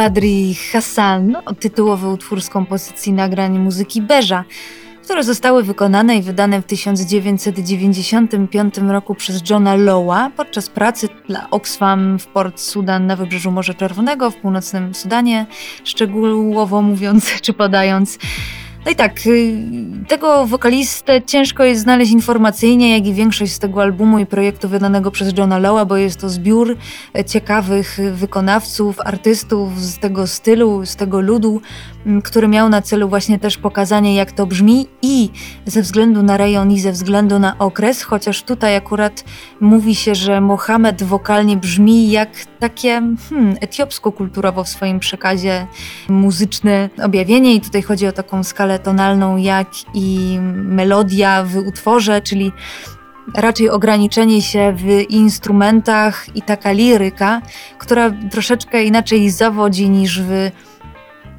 Badri 0.00 0.54
Hassan, 0.72 1.36
tytułowy 1.60 2.08
utwór 2.08 2.42
z 2.42 2.48
kompozycji 2.48 3.12
nagrań 3.12 3.58
muzyki 3.58 4.02
Beża, 4.02 4.44
które 5.04 5.24
zostały 5.24 5.62
wykonane 5.62 6.16
i 6.16 6.22
wydane 6.22 6.62
w 6.62 6.64
1995 6.64 8.78
roku 8.78 9.14
przez 9.14 9.50
Johna 9.50 9.74
Lowa 9.74 10.30
podczas 10.36 10.68
pracy 10.68 11.08
dla 11.28 11.50
Oxfam 11.50 12.18
w 12.18 12.26
Port 12.26 12.60
Sudan 12.60 13.06
na 13.06 13.16
wybrzeżu 13.16 13.50
Morza 13.50 13.74
Czerwonego 13.74 14.30
w 14.30 14.36
północnym 14.36 14.94
Sudanie, 14.94 15.46
szczegółowo 15.84 16.82
mówiąc 16.82 17.30
czy 17.44 17.52
podając. 17.52 18.18
No 18.84 18.90
i 18.90 18.96
tak, 18.96 19.26
y, 19.26 19.58
tego 20.08 20.46
wokalistę 20.46 21.22
ciężko 21.22 21.64
jest 21.64 21.82
znaleźć 21.82 22.12
informacyjnie, 22.12 22.94
jak 22.94 23.06
i 23.06 23.14
większość 23.14 23.52
z 23.52 23.58
tego 23.58 23.82
albumu 23.82 24.18
i 24.18 24.26
projektu 24.26 24.68
wydanego 24.68 25.10
przez 25.10 25.38
Johna 25.38 25.58
Lowa, 25.58 25.84
bo 25.84 25.96
jest 25.96 26.20
to 26.20 26.28
zbiór 26.28 26.76
e, 27.14 27.24
ciekawych 27.24 27.98
wykonawców, 28.12 29.00
artystów 29.00 29.80
z 29.80 29.98
tego 29.98 30.26
stylu, 30.26 30.86
z 30.86 30.96
tego 30.96 31.20
ludu, 31.20 31.60
który 32.24 32.48
miał 32.48 32.68
na 32.68 32.82
celu 32.82 33.08
właśnie 33.08 33.38
też 33.38 33.58
pokazanie, 33.58 34.14
jak 34.14 34.32
to 34.32 34.46
brzmi 34.46 34.86
i 35.02 35.30
ze 35.66 35.82
względu 35.82 36.22
na 36.22 36.36
rejon 36.36 36.72
i 36.72 36.80
ze 36.80 36.92
względu 36.92 37.38
na 37.38 37.58
okres, 37.58 38.02
chociaż 38.02 38.42
tutaj 38.42 38.76
akurat 38.76 39.24
mówi 39.60 39.94
się, 39.94 40.14
że 40.14 40.40
Mohamed 40.40 41.02
wokalnie 41.02 41.56
brzmi 41.56 42.10
jak 42.10 42.28
takie 42.58 43.02
hmm, 43.30 43.56
etiopsko-kulturowo 43.60 44.64
w 44.64 44.68
swoim 44.68 45.00
przekazie 45.00 45.66
muzyczne 46.08 46.90
objawienie. 47.02 47.54
I 47.54 47.60
tutaj 47.60 47.82
chodzi 47.82 48.06
o 48.06 48.12
taką 48.12 48.44
skalę 48.44 48.78
tonalną 48.78 49.36
jak 49.36 49.68
i 49.94 50.38
melodia 50.52 51.44
w 51.44 51.56
utworze, 51.56 52.20
czyli 52.20 52.52
raczej 53.34 53.70
ograniczenie 53.70 54.42
się 54.42 54.74
w 54.76 55.10
instrumentach 55.10 56.36
i 56.36 56.42
taka 56.42 56.72
liryka, 56.72 57.42
która 57.78 58.10
troszeczkę 58.30 58.84
inaczej 58.84 59.30
zawodzi 59.30 59.88
niż 59.88 60.22
w 60.22 60.50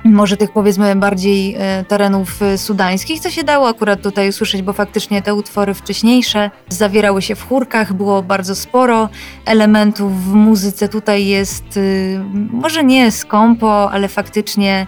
może 0.04 0.38
tych 0.38 0.52
powiedzmy 0.52 0.96
bardziej 0.96 1.56
e, 1.58 1.86
terenów 1.88 2.42
e, 2.42 2.58
sudańskich, 2.58 3.20
co 3.20 3.30
się 3.30 3.44
dało 3.44 3.68
akurat 3.68 4.02
tutaj 4.02 4.30
usłyszeć, 4.30 4.62
bo 4.62 4.74
faktycznie 4.74 5.22
te 5.22 5.34
utwory 5.34 5.74
wcześniejsze 5.74 6.52
zawierały 6.70 7.22
się 7.22 7.36
w 7.36 7.48
chórkach, 7.48 7.94
było 7.94 8.24
bardzo 8.24 8.56
sporo 8.56 9.10
elementów 9.46 10.24
w 10.24 10.34
muzyce. 10.34 10.90
Tutaj 10.90 11.26
jest 11.26 11.78
y, 11.78 12.20
może 12.34 12.84
nie 12.84 13.12
skąpo, 13.12 13.92
ale 13.92 14.08
faktycznie 14.08 14.88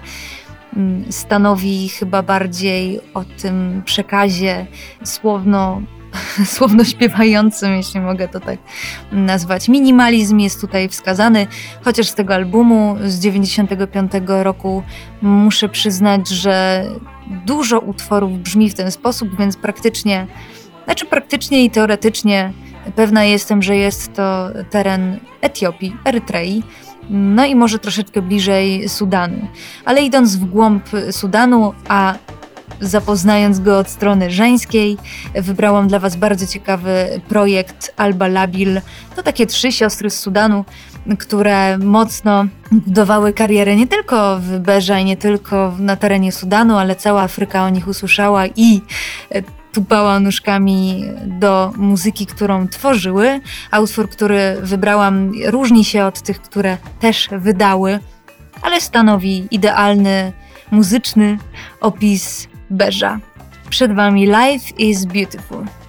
mm, 0.75 1.11
stanowi 1.11 1.89
chyba 1.89 2.23
bardziej 2.23 2.99
o 3.13 3.23
tym 3.41 3.81
przekazie 3.85 4.65
słowno 5.03 5.81
słowno 6.45 6.83
śpiewającym, 6.83 7.75
jeśli 7.75 7.99
mogę 7.99 8.27
to 8.27 8.39
tak 8.39 8.59
nazwać. 9.11 9.69
Minimalizm 9.69 10.39
jest 10.39 10.61
tutaj 10.61 10.89
wskazany, 10.89 11.47
chociaż 11.81 12.07
z 12.07 12.15
tego 12.15 12.33
albumu 12.33 12.97
z 13.05 13.19
95 13.19 14.11
roku 14.27 14.83
muszę 15.21 15.69
przyznać, 15.69 16.29
że 16.29 16.85
dużo 17.45 17.79
utworów 17.79 18.31
brzmi 18.39 18.69
w 18.69 18.73
ten 18.73 18.91
sposób, 18.91 19.37
więc 19.39 19.57
praktycznie, 19.57 20.27
znaczy 20.85 21.05
praktycznie 21.05 21.65
i 21.65 21.71
teoretycznie 21.71 22.53
pewna 22.95 23.23
jestem, 23.23 23.61
że 23.61 23.75
jest 23.75 24.13
to 24.13 24.49
teren 24.69 25.19
Etiopii, 25.41 25.95
Erytrei, 26.05 26.63
no 27.09 27.45
i 27.45 27.55
może 27.55 27.79
troszeczkę 27.79 28.21
bliżej 28.21 28.89
Sudanu. 28.89 29.47
Ale 29.85 30.01
idąc 30.01 30.35
w 30.35 30.45
głąb 30.45 30.83
Sudanu, 31.11 31.73
a 31.87 32.13
zapoznając 32.87 33.59
go 33.59 33.79
od 33.79 33.89
strony 33.89 34.31
żeńskiej, 34.31 34.97
wybrałam 35.35 35.87
dla 35.87 35.99
Was 35.99 36.15
bardzo 36.15 36.47
ciekawy 36.47 37.21
projekt 37.29 37.93
Alba 37.97 38.27
Labil. 38.27 38.81
To 39.15 39.23
takie 39.23 39.45
trzy 39.45 39.71
siostry 39.71 40.09
z 40.09 40.19
Sudanu, 40.19 40.65
które 41.19 41.77
mocno 41.77 42.45
budowały 42.71 43.33
karierę 43.33 43.75
nie 43.75 43.87
tylko 43.87 44.39
w 44.39 44.59
Berze 44.59 45.01
i 45.01 45.05
nie 45.05 45.17
tylko 45.17 45.73
na 45.79 45.95
terenie 45.95 46.31
Sudanu, 46.31 46.77
ale 46.77 46.95
cała 46.95 47.21
Afryka 47.21 47.63
o 47.63 47.69
nich 47.69 47.87
usłyszała 47.87 48.47
i 48.47 48.81
tupała 49.73 50.19
nóżkami 50.19 51.05
do 51.25 51.71
muzyki, 51.77 52.25
którą 52.25 52.67
tworzyły, 52.67 53.39
a 53.71 53.79
utwór, 53.79 54.09
który 54.09 54.57
wybrałam, 54.61 55.31
różni 55.45 55.85
się 55.85 56.05
od 56.05 56.21
tych, 56.21 56.41
które 56.41 56.77
też 56.99 57.29
wydały, 57.31 57.99
ale 58.61 58.81
stanowi 58.81 59.47
idealny 59.51 60.33
muzyczny 60.71 61.37
opis 61.81 62.47
Berza. 62.73 63.19
Przed 63.69 63.95
Wami 63.95 64.25
Life 64.25 64.73
is 64.77 65.05
Beautiful. 65.05 65.82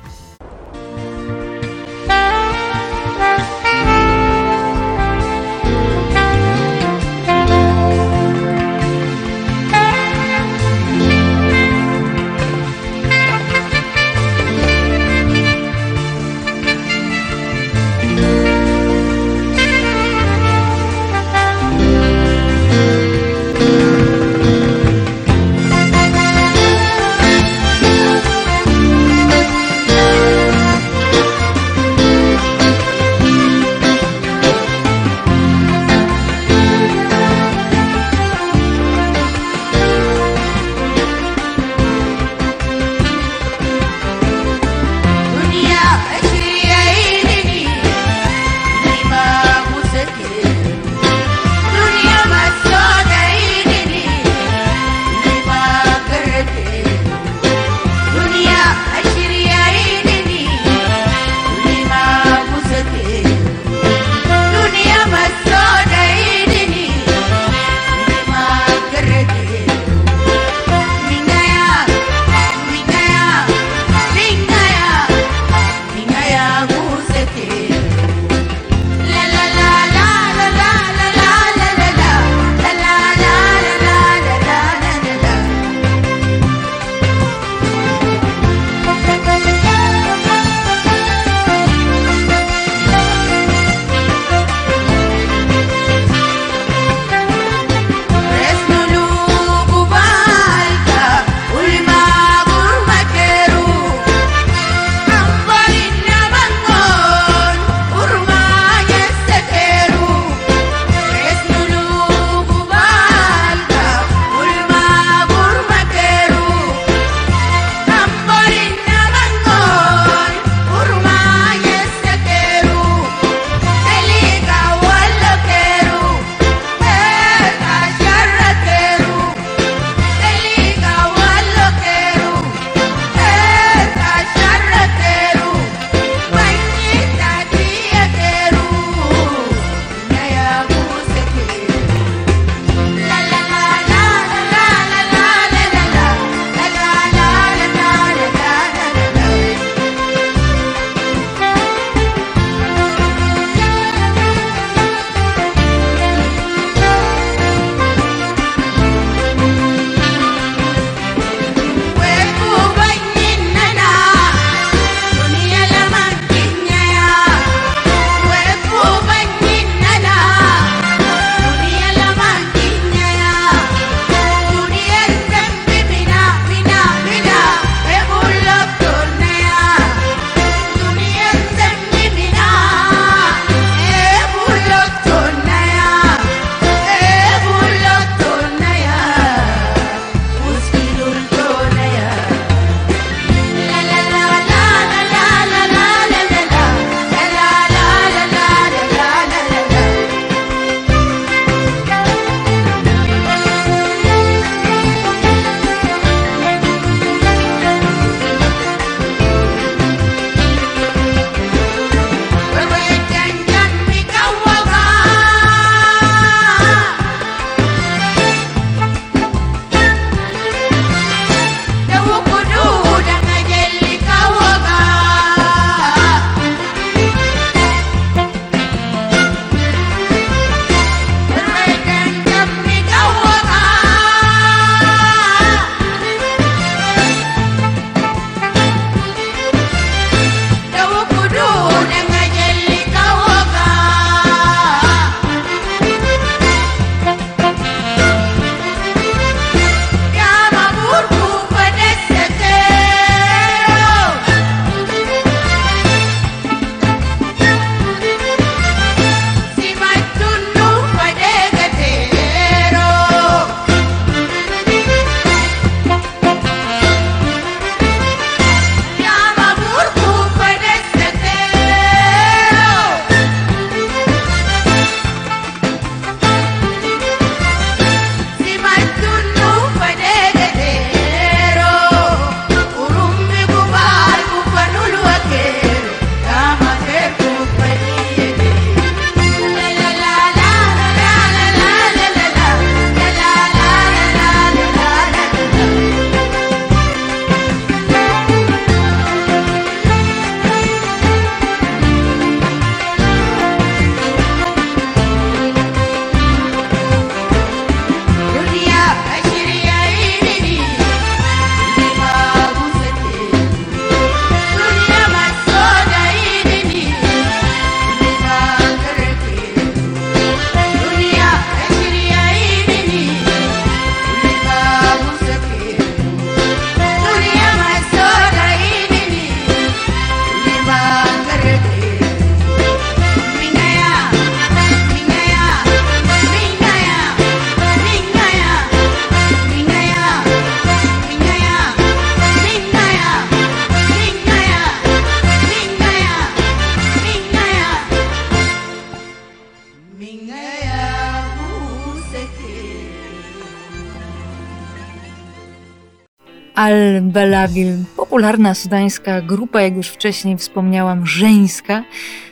Al-Balabil, 356.94 357.76
popularna 357.96 358.54
sudańska 358.54 359.20
grupa, 359.20 359.62
jak 359.62 359.76
już 359.76 359.88
wcześniej 359.88 360.36
wspomniałam, 360.36 361.06
żeńska, 361.06 361.84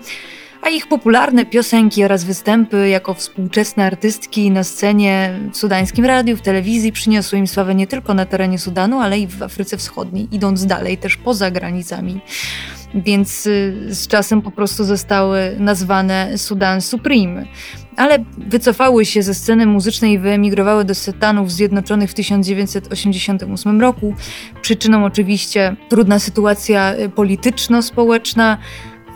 a 0.62 0.68
ich 0.68 0.88
popularne 0.88 1.46
piosenki 1.46 2.04
oraz 2.04 2.24
występy 2.24 2.88
jako 2.88 3.14
współczesne 3.14 3.86
artystki 3.86 4.50
na 4.50 4.64
scenie 4.64 5.40
w 5.52 5.56
sudańskim 5.56 6.04
radiu, 6.04 6.36
w 6.36 6.42
telewizji 6.42 6.92
przyniosły 6.92 7.38
im 7.38 7.46
sławę 7.46 7.74
nie 7.74 7.86
tylko 7.86 8.14
na 8.14 8.26
terenie 8.26 8.58
Sudanu, 8.58 9.00
ale 9.00 9.18
i 9.18 9.26
w 9.26 9.42
Afryce 9.42 9.76
Wschodniej, 9.76 10.28
idąc 10.32 10.66
dalej 10.66 10.98
też 10.98 11.16
poza 11.16 11.50
granicami 11.50 12.20
więc 12.94 13.46
y, 13.46 13.87
z 13.94 14.07
czasem 14.07 14.42
po 14.42 14.51
prostu 14.51 14.84
zostały 14.84 15.57
nazwane 15.59 16.39
Sudan 16.39 16.80
Supreme. 16.80 17.45
Ale 17.97 18.18
wycofały 18.39 19.05
się 19.05 19.22
ze 19.22 19.34
sceny 19.34 19.66
muzycznej 19.66 20.12
i 20.12 20.18
wyemigrowały 20.18 20.84
do 20.84 20.95
Stanów 20.95 21.53
Zjednoczonych 21.53 22.11
w 22.11 22.14
1988 22.14 23.80
roku. 23.80 24.14
Przyczyną 24.62 25.05
oczywiście 25.05 25.76
trudna 25.89 26.18
sytuacja 26.18 26.95
y, 26.95 27.09
polityczno-społeczna, 27.09 28.59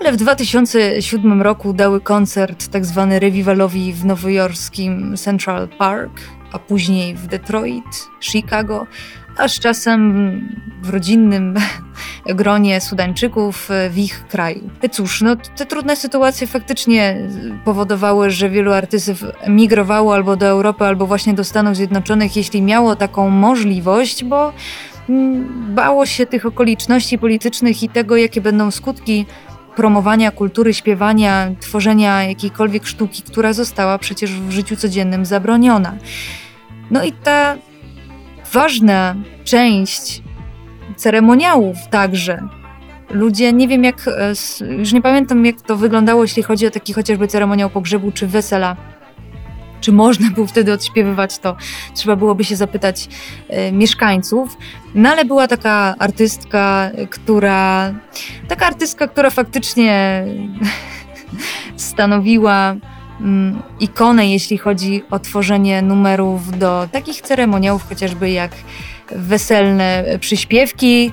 ale 0.01 0.12
w 0.12 0.16
2007 0.16 1.43
roku 1.43 1.73
dały 1.73 2.01
koncert 2.01 2.68
tak 2.68 2.87
zwany 2.87 3.21
rewivalowi 3.21 3.93
w 3.93 4.05
nowojorskim 4.05 5.16
Central 5.16 5.68
Park, 5.68 6.21
a 6.53 6.59
później 6.59 7.14
w 7.14 7.27
Detroit, 7.27 8.09
Chicago, 8.21 8.87
a 9.41 9.49
z 9.49 9.59
czasem 9.59 10.49
w 10.82 10.91
rodzinnym 10.91 11.55
gronie 12.26 12.80
Sudańczyków 12.80 13.68
w 13.91 13.99
ich 13.99 14.26
kraju. 14.28 14.70
Cóż, 14.91 15.22
no 15.22 15.36
te 15.36 15.66
trudne 15.66 15.97
sytuacje 15.97 16.47
faktycznie 16.47 17.28
powodowały, 17.64 18.30
że 18.30 18.51
wielu 18.51 18.72
artystów 18.72 19.24
migrowało 19.49 20.14
albo 20.14 20.36
do 20.36 20.47
Europy, 20.47 20.84
albo 20.84 21.07
właśnie 21.07 21.34
do 21.34 21.45
Stanów 21.45 21.76
Zjednoczonych, 21.76 22.36
jeśli 22.36 22.62
miało 22.62 22.97
taką 22.97 23.30
możliwość, 23.30 24.24
bo 24.24 24.53
bało 25.68 26.07
się 26.07 26.26
tych 26.26 26.47
okoliczności 26.47 27.18
politycznych 27.18 27.82
i 27.82 27.88
tego, 27.88 28.16
jakie 28.16 28.41
będą 28.41 28.70
skutki 28.70 29.26
promowania 29.76 30.30
kultury 30.30 30.74
śpiewania, 30.74 31.51
tworzenia 31.61 32.24
jakiejkolwiek 32.24 32.86
sztuki, 32.86 33.22
która 33.22 33.53
została 33.53 33.99
przecież 33.99 34.32
w 34.32 34.51
życiu 34.51 34.76
codziennym 34.76 35.26
zabroniona. 35.26 35.95
No 36.91 37.05
i 37.05 37.12
ta 37.12 37.57
ważna 38.53 39.14
część 39.44 40.22
ceremoniałów 40.96 41.76
także. 41.90 42.48
Ludzie, 43.11 43.53
nie 43.53 43.68
wiem 43.68 43.84
jak, 43.84 44.11
już 44.78 44.92
nie 44.92 45.03
pamiętam 45.03 45.46
jak 45.46 45.61
to 45.61 45.76
wyglądało, 45.76 46.22
jeśli 46.22 46.42
chodzi 46.42 46.66
o 46.66 46.70
taki 46.70 46.92
chociażby 46.92 47.28
ceremoniał 47.28 47.70
pogrzebu 47.70 48.12
czy 48.12 48.26
wesela. 48.26 48.76
Czy 49.80 49.92
można 49.92 50.30
było 50.30 50.46
wtedy 50.46 50.72
odśpiewywać 50.72 51.38
to? 51.38 51.57
Trzeba 51.94 52.16
byłoby 52.16 52.44
się 52.44 52.57
zapytać 52.57 53.09
e, 53.48 53.72
mieszkańców. 53.72 54.57
No 54.94 55.11
ale 55.11 55.24
była 55.24 55.48
taka 55.48 55.94
artystka, 55.98 56.90
która, 57.11 57.94
taka 58.48 58.66
artystka, 58.66 59.09
która 59.09 59.30
faktycznie 59.30 60.24
stanowiła 61.76 62.76
mm, 63.22 63.62
ikonę, 63.80 64.28
jeśli 64.28 64.58
chodzi 64.58 65.03
o 65.12 65.20
tworzenie 65.20 65.82
numerów 65.82 66.58
do 66.58 66.88
takich 66.91 67.22
ceremoniałów, 67.22 67.89
chociażby 67.89 68.30
jak 68.30 68.51
weselne 69.12 70.06
przyśpiewki, 70.20 71.12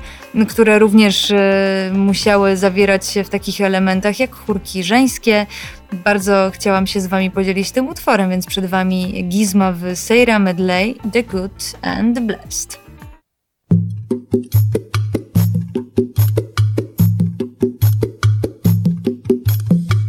które 0.49 0.79
również 0.79 1.31
e, 1.31 1.91
musiały 1.95 2.57
zawierać 2.57 3.07
się 3.07 3.25
w 3.25 3.29
takich 3.29 3.61
elementach 3.61 4.21
jak 4.21 4.35
chórki 4.35 4.85
żeńskie. 4.85 5.47
Bardzo 5.93 6.51
chciałam 6.55 6.87
się 6.87 7.01
z 7.01 7.07
Wami 7.07 7.31
podzielić 7.31 7.71
tym 7.71 7.89
utworem, 7.89 8.31
więc 8.31 8.47
przed 8.47 8.67
Wami 8.67 9.25
Gizma 9.29 9.73
w 9.73 9.97
Seira 9.97 10.39
Medley, 10.39 10.95
The 11.13 11.23
Good 11.23 11.73
and 11.83 12.17
the 12.17 12.21
Blessed. 12.21 12.83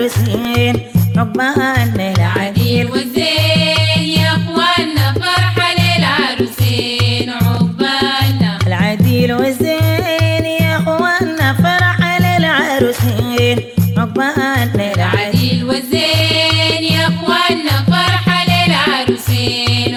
للعروسين 0.00 0.80
عقبال 1.16 2.00
العديل 2.00 2.90
والزين 2.90 4.18
يا 4.18 4.28
اخوانا 4.32 5.12
فرحة 5.14 5.74
للعروسين 5.78 7.30
عقبالنا. 7.30 8.58
العديل 8.66 9.32
والزين 9.32 10.44
يا 10.60 10.76
اخوانا 10.76 11.54
فرح 11.54 12.18
للعروسين 12.20 13.60
عقبال 13.96 14.70
العديل 14.74 14.94
العديل 14.96 15.64
والزين 15.64 16.82
يا 16.90 17.06
اخوانا 17.08 17.84
فرحة 17.88 18.44
للعروسين. 18.48 19.89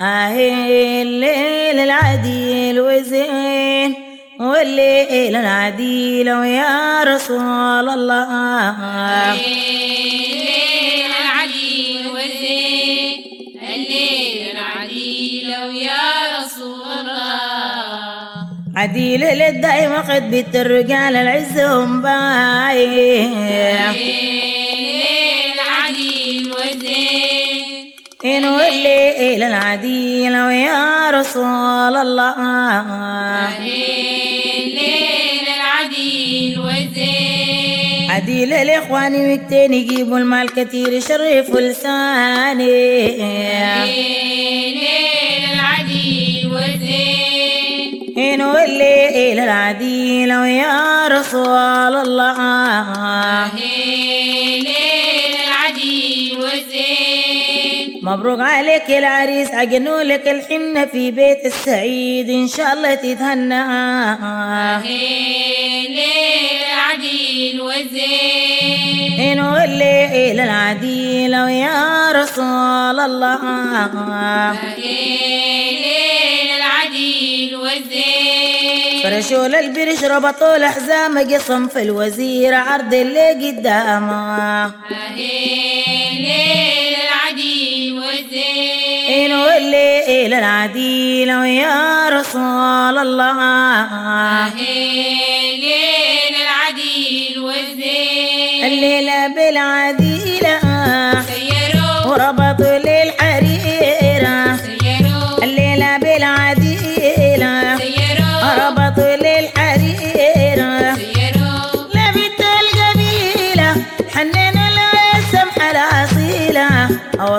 الليل 0.00 1.78
العديل 1.78 2.80
والزين 2.80 3.94
والليل 4.40 5.36
العديل 5.36 6.32
ويا 6.32 7.04
رسول 7.04 7.88
الله. 7.88 8.70
الليل 9.34 11.10
العديل 11.20 12.06
والزين 12.14 13.24
الليل 13.62 14.56
العديل 14.56 15.48
ويا 15.66 16.38
رسول 16.38 16.86
الله. 17.00 17.38
عديل 18.76 19.20
للدايم 19.20 19.92
قد 19.92 20.30
بيت 20.30 20.56
الرجال 20.56 21.16
العزهم 21.16 22.02
باين 22.02 23.34
والزين 28.24 28.44
إن 28.44 28.44
والليل 28.44 29.42
العديل 29.42 30.36
ويا 30.36 31.10
رسول 31.10 31.96
الله. 31.96 32.36
الليل 34.66 35.46
العديل 35.56 36.58
والزين. 36.58 38.10
عديل 38.10 38.52
الإخوان 38.52 39.14
والتاني 39.14 39.76
يجيبوا 39.76 40.18
المال 40.18 40.48
كتير 40.48 40.92
يشرفوا 40.92 41.60
لساني 41.60 43.06
الليل 43.84 44.78
العديل 45.54 46.50
والزين. 46.52 48.14
إن 48.18 48.42
والليل 48.42 49.38
العديل 49.38 50.32
ويا 50.32 51.08
رسول 51.08 51.96
الله. 52.06 53.50
مبروك 58.08 58.40
عليك 58.40 58.88
يا 58.88 58.98
العريس 58.98 59.50
عجنوا 59.50 60.02
لك 60.02 60.28
الحنة 60.28 60.84
في 60.86 61.10
بيت 61.10 61.46
السعيد. 61.46 62.30
إن 62.30 62.48
شاء 62.48 62.72
الله 62.72 62.94
تتهنى. 62.94 63.62
والزين. 67.60 69.20
إن 69.20 69.40
والليل 69.40 70.40
العديل 70.40 71.36
ويا 71.36 72.12
رسول 72.12 73.00
الله. 73.00 73.40
العديل 76.56 77.56
والزين. 77.56 78.57
فرشوا 79.02 79.48
للبرش 79.48 80.04
ربطوا 80.04 80.56
الحزام 80.56 81.18
قسم 81.18 81.68
في 81.68 81.82
الوزير 81.82 82.54
عرض 82.54 82.94
اللي 82.94 83.30
قدامه. 83.30 84.64
الليل 86.14 86.96
العديل 87.04 87.92
والزين 87.92 89.32
والليل 89.34 90.34
العديل 90.34 91.32
ويا 91.32 92.08
رسول 92.08 92.98
الله. 92.98 94.46
الليل 94.46 95.64
العديل 96.42 97.38
والزين 97.38 98.64
الليلة 98.64 99.26
بالعديلة. 99.26 100.60
سيروا. 101.22 102.06
وربطوا 102.06 102.76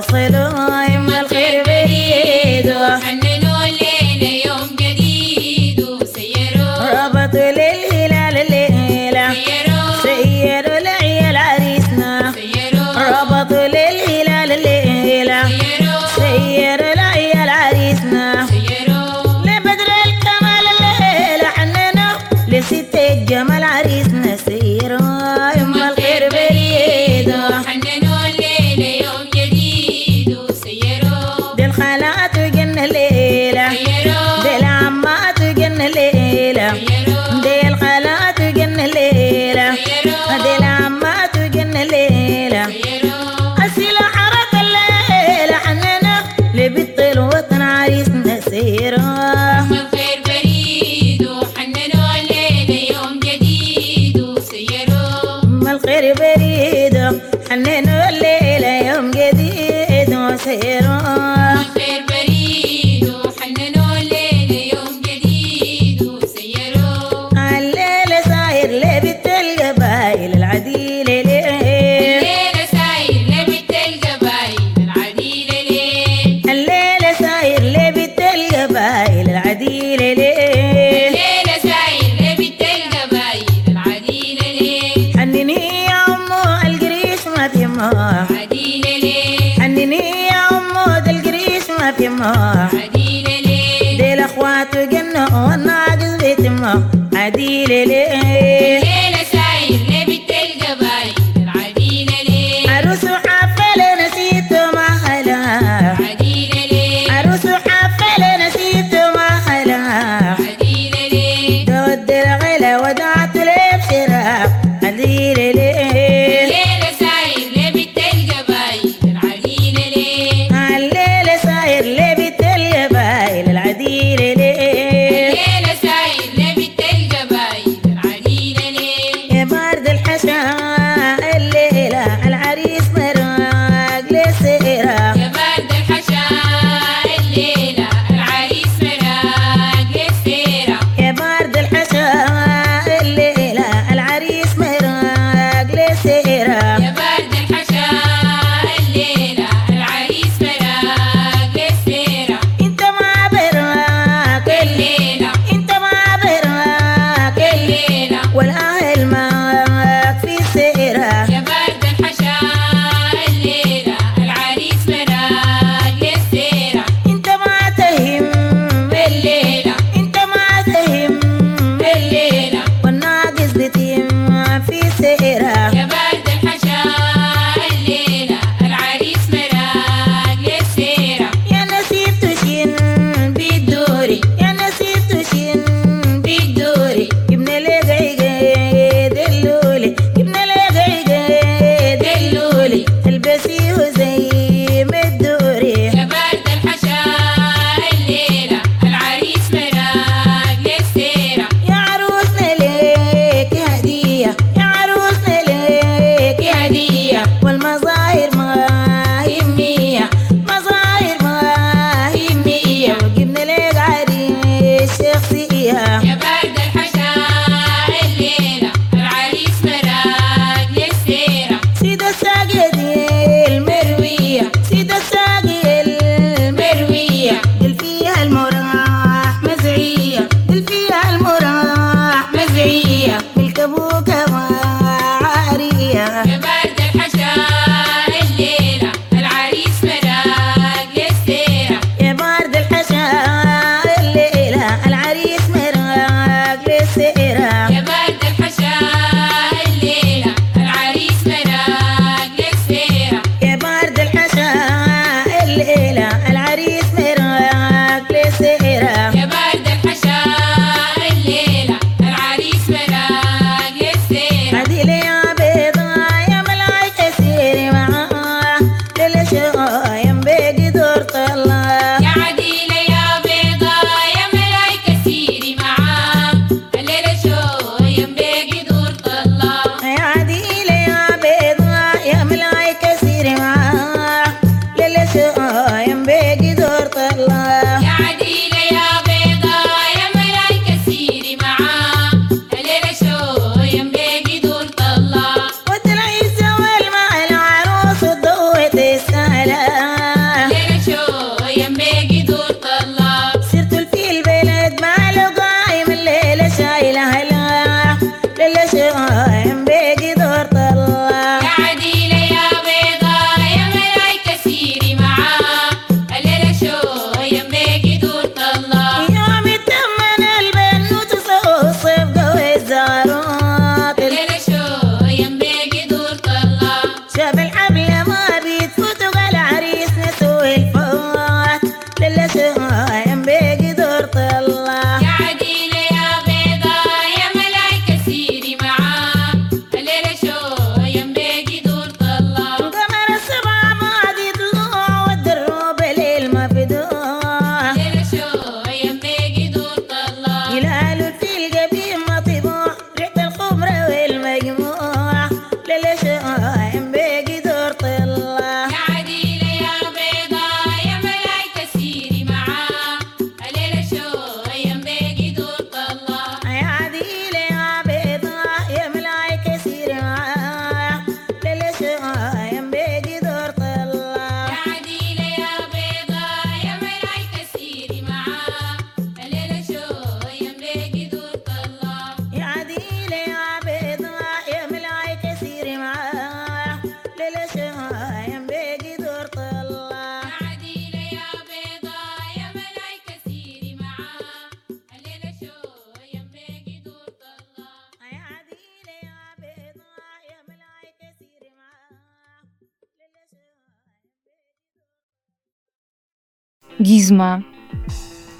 rentrer 0.08 0.39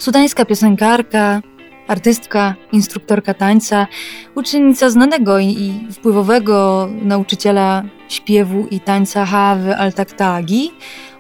Sudańska 0.10 0.46
piosenkarka, 0.46 1.42
artystka, 1.88 2.56
instruktorka 2.72 3.34
tańca, 3.34 3.88
uczennica 4.36 4.90
znanego 4.90 5.40
i, 5.40 5.88
wpływowego 5.92 6.90
nauczyciela 7.02 7.84
śpiewu 8.08 8.68
i 8.72 8.80
tańca 8.80 9.26
Hawy 9.26 9.76
Al-Taktagi. 9.76 10.72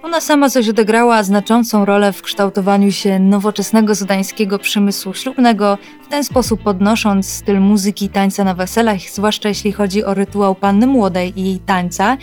Ona 0.03 0.21
sama 0.21 0.49
coś 0.49 0.69
odegrała 0.69 1.23
znaczącą 1.23 1.85
rolę 1.85 2.13
w 2.13 2.21
kształtowaniu 2.21 2.91
się 2.91 3.19
nowoczesnego 3.19 3.95
sudańskiego 3.95 4.59
przemysłu 4.59 5.13
ślubnego, 5.13 5.77
w 6.03 6.07
ten 6.07 6.23
sposób 6.23 6.63
podnosząc 6.63 7.29
styl 7.29 7.59
muzyki 7.59 8.05
i 8.05 8.09
tańca 8.09 8.43
na 8.43 8.53
weselach, 8.53 9.01
zwłaszcza 9.01 9.49
jeśli 9.49 9.71
chodzi 9.71 10.03
o 10.03 10.13
rytuał 10.13 10.55
panny 10.55 10.87
młodej 10.87 11.39
i 11.39 11.45
jej 11.45 11.59
tańca, 11.59 12.17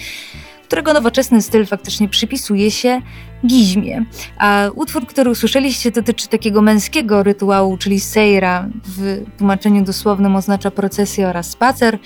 którego 0.66 0.92
nowoczesny 0.92 1.42
styl 1.42 1.66
faktycznie 1.66 2.08
przypisuje 2.08 2.70
się 2.70 3.00
gizmie. 3.46 4.04
A 4.38 4.64
utwór, 4.74 5.06
który 5.06 5.30
usłyszeliście, 5.30 5.90
dotyczy 5.90 6.28
takiego 6.28 6.62
męskiego 6.62 7.22
rytuału, 7.22 7.76
czyli 7.76 8.00
sejra. 8.00 8.68
W 8.84 9.22
tłumaczeniu 9.38 9.84
dosłownym 9.84 10.36
oznacza 10.36 10.70
procesję 10.70 11.28
oraz 11.28 11.50
spacer. 11.50 11.98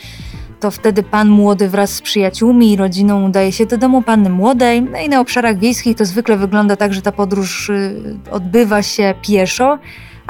To 0.60 0.70
wtedy 0.70 1.02
pan 1.02 1.28
młody 1.28 1.68
wraz 1.68 1.90
z 1.90 2.02
przyjaciółmi 2.02 2.72
i 2.72 2.76
rodziną 2.76 3.26
udaje 3.26 3.52
się 3.52 3.66
do 3.66 3.78
domu 3.78 4.02
panny 4.02 4.30
młodej. 4.30 4.82
No 4.82 4.98
i 4.98 5.08
na 5.08 5.20
obszarach 5.20 5.58
wiejskich 5.58 5.96
to 5.96 6.04
zwykle 6.04 6.36
wygląda 6.36 6.76
tak, 6.76 6.94
że 6.94 7.02
ta 7.02 7.12
podróż 7.12 7.68
y, 7.68 8.16
odbywa 8.30 8.82
się 8.82 9.14
pieszo, 9.22 9.78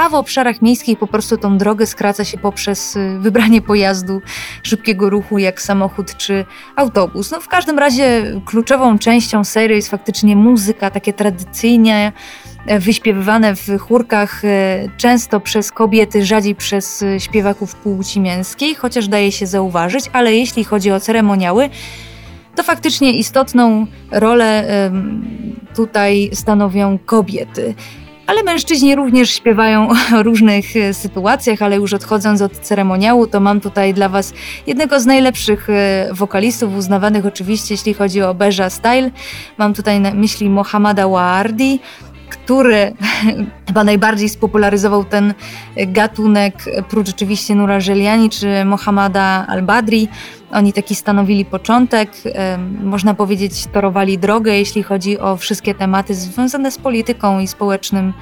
a 0.00 0.08
w 0.08 0.14
obszarach 0.14 0.62
miejskich 0.62 0.98
po 0.98 1.06
prostu 1.06 1.36
tą 1.36 1.58
drogę 1.58 1.86
skraca 1.86 2.24
się 2.24 2.38
poprzez 2.38 2.96
y, 2.96 3.18
wybranie 3.18 3.62
pojazdu 3.62 4.20
szybkiego 4.62 5.10
ruchu, 5.10 5.38
jak 5.38 5.62
samochód 5.62 6.16
czy 6.16 6.44
autobus. 6.76 7.30
No 7.30 7.40
w 7.40 7.48
każdym 7.48 7.78
razie 7.78 8.22
kluczową 8.44 8.98
częścią 8.98 9.44
serii 9.44 9.76
jest 9.76 9.90
faktycznie 9.90 10.36
muzyka, 10.36 10.90
takie 10.90 11.12
tradycyjnie 11.12 12.12
e, 12.66 12.78
wyśpiewywane 12.78 13.56
w 13.56 13.78
chórkach, 13.78 14.44
e, 14.44 14.88
często 14.96 15.40
przez 15.40 15.72
kobiety, 15.72 16.24
rzadziej 16.24 16.54
przez 16.54 17.02
e, 17.02 17.20
śpiewaków 17.20 17.74
płci 17.74 18.20
męskiej, 18.20 18.74
chociaż 18.74 19.08
daje 19.08 19.32
się 19.32 19.46
zauważyć, 19.46 20.04
ale 20.12 20.34
jeśli 20.34 20.64
chodzi 20.64 20.92
o 20.92 21.00
ceremoniały, 21.00 21.70
to 22.54 22.62
faktycznie 22.62 23.12
istotną 23.12 23.86
rolę 24.10 24.64
tutaj 25.74 26.30
stanowią 26.32 26.98
kobiety. 27.06 27.74
Ale 28.30 28.42
mężczyźni 28.42 28.96
również 28.96 29.30
śpiewają 29.30 29.88
o 30.16 30.22
różnych 30.22 30.76
e, 30.76 30.94
sytuacjach, 30.94 31.62
ale 31.62 31.76
już 31.76 31.92
odchodząc 31.92 32.42
od 32.42 32.52
ceremoniału, 32.52 33.26
to 33.26 33.40
mam 33.40 33.60
tutaj 33.60 33.94
dla 33.94 34.08
Was 34.08 34.32
jednego 34.66 35.00
z 35.00 35.06
najlepszych 35.06 35.70
e, 35.70 36.08
wokalistów, 36.12 36.76
uznawanych 36.76 37.26
oczywiście, 37.26 37.74
jeśli 37.74 37.94
chodzi 37.94 38.22
o 38.22 38.34
Beja 38.34 38.70
Style. 38.70 39.10
Mam 39.58 39.74
tutaj 39.74 40.00
na 40.00 40.14
myśli 40.14 40.50
Mohammada 40.50 41.08
Waardi, 41.08 41.80
który 42.30 42.92
chyba 43.66 43.84
najbardziej 43.84 44.28
spopularyzował 44.28 45.04
ten 45.04 45.34
gatunek, 45.76 46.54
prócz 46.88 47.10
oczywiście 47.10 47.54
Nura 47.54 47.80
Żeliani 47.80 48.30
czy 48.30 48.64
Mohammada 48.64 49.46
Al-Badri. 49.48 50.08
Oni 50.52 50.72
taki 50.72 50.94
stanowili 50.94 51.44
początek, 51.44 52.10
można 52.82 53.14
powiedzieć 53.14 53.66
torowali 53.66 54.18
drogę, 54.18 54.58
jeśli 54.58 54.82
chodzi 54.82 55.18
o 55.18 55.36
wszystkie 55.36 55.74
tematy 55.74 56.14
związane 56.14 56.70
z 56.70 56.78
polityką 56.78 57.40
i 57.40 57.46
społecznym, 57.46 58.12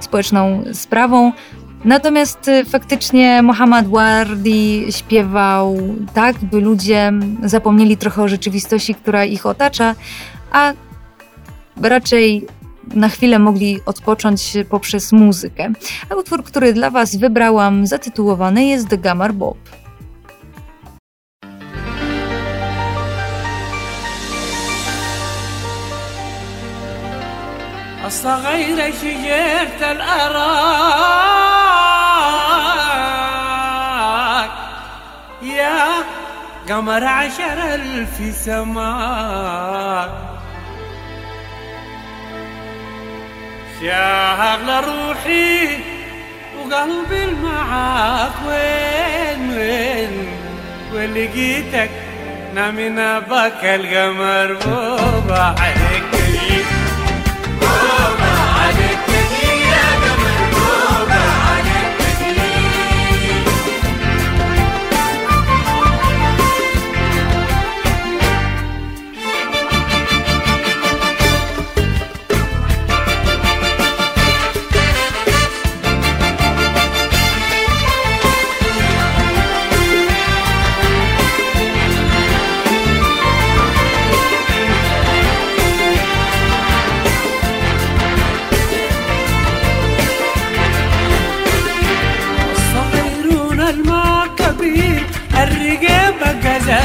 społeczną 0.00 0.64
sprawą. 0.72 1.32
Natomiast 1.84 2.48
y, 2.48 2.64
faktycznie 2.64 3.42
Mohammad 3.42 3.88
Wardi 3.88 4.86
śpiewał 4.90 5.76
tak, 6.14 6.36
by 6.44 6.60
ludzie 6.60 7.12
zapomnieli 7.42 7.96
trochę 7.96 8.22
o 8.22 8.28
rzeczywistości, 8.28 8.94
która 8.94 9.24
ich 9.24 9.46
otacza, 9.46 9.94
a 10.52 10.72
raczej 11.82 12.46
na 12.95 13.09
chwilę 13.09 13.39
mogli 13.39 13.79
odpocząć 13.85 14.57
poprzez 14.69 15.11
muzykę. 15.11 15.73
A 16.09 16.15
utwór, 16.15 16.43
który 16.43 16.73
dla 16.73 16.89
Was 16.89 17.15
wybrałam, 17.15 17.87
zatytułowany 17.87 18.65
jest 18.65 18.89
The 18.89 18.97
Gamar 18.97 19.33
Bob. 19.33 19.57
الصغيرة 28.09 28.91
شجرة 29.01 29.91
الأراك 29.91 31.29
يا 35.41 35.87
قمر 36.69 37.03
عشر 37.05 37.75
ألف 37.75 38.35
سماك 38.35 40.09
يا 43.82 44.54
أغلى 44.54 44.80
روحي 44.80 45.68
وقلبي 46.58 47.26
معاك 47.42 48.32
وين 48.46 49.50
وين 49.50 50.26
ولقيتك 50.92 51.90
نامي 52.54 52.88
نبك 52.88 53.64
القمر 53.64 54.56
بوبعي 54.66 55.73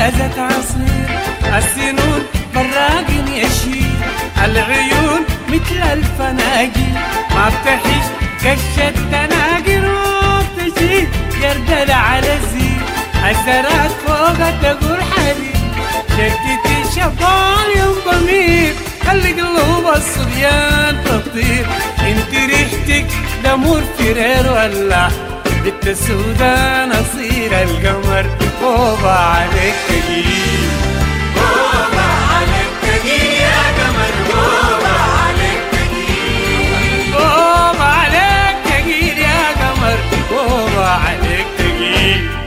قزازة 0.10 0.42
عصير 0.42 1.10
السنون 1.58 2.24
براق 2.56 3.10
يشيل 3.32 3.96
العيون 4.46 5.22
مثل 5.50 5.82
الفناجل 5.94 6.94
ما 7.36 7.50
بتحش 7.50 8.06
كشة 8.44 8.90
تناقل 9.12 9.86
وبتشيل 9.86 11.08
جردل 11.42 11.92
على 11.92 12.34
الزين 12.34 12.82
الزرات 13.30 13.92
فوق 14.08 14.50
تقول 14.62 15.00
حبيب. 15.04 15.60
شدتي 16.10 16.82
الشبال 16.88 17.78
يوم 17.78 17.96
ضمير 18.12 18.74
خلي 19.08 19.32
قلوب 19.32 19.86
الصبيان 19.96 20.98
تطير. 21.06 21.66
انت 22.00 22.52
ريحتك 22.52 23.08
دمور 23.44 23.82
فرير 23.98 24.52
ولا 24.52 25.10
انت 25.68 25.90
سودة 25.90 26.86
نصير 26.86 27.62
القمر. 27.62 28.26
طوبة 28.62 29.12
عليك 29.12 29.76
تجيب 29.90 30.70
طوبة 31.36 32.02
عليك 32.34 32.72
تجيب 32.82 33.32
يا 33.42 33.62
قمر. 33.80 34.14
طوبة 34.32 34.94
عليك 35.24 35.62
تجيب 35.72 37.14
طوبة 37.14 37.84
عليك 37.84 38.58
تجيب 38.66 39.18
يا 39.18 39.42
قمر. 39.62 39.98
طوبة 40.30 40.86
عليك 40.88 41.48
تجيب 41.58 42.39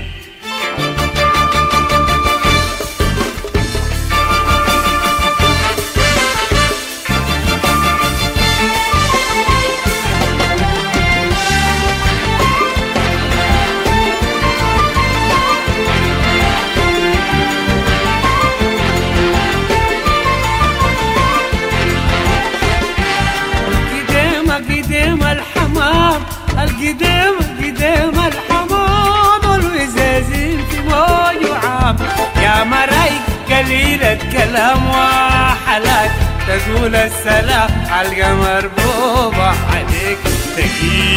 قول 36.82 36.94
السلام 36.96 37.70
عالقمر 37.90 38.70
بوبا 38.78 39.54
عليك. 39.72 40.18
تجيب 40.56 41.11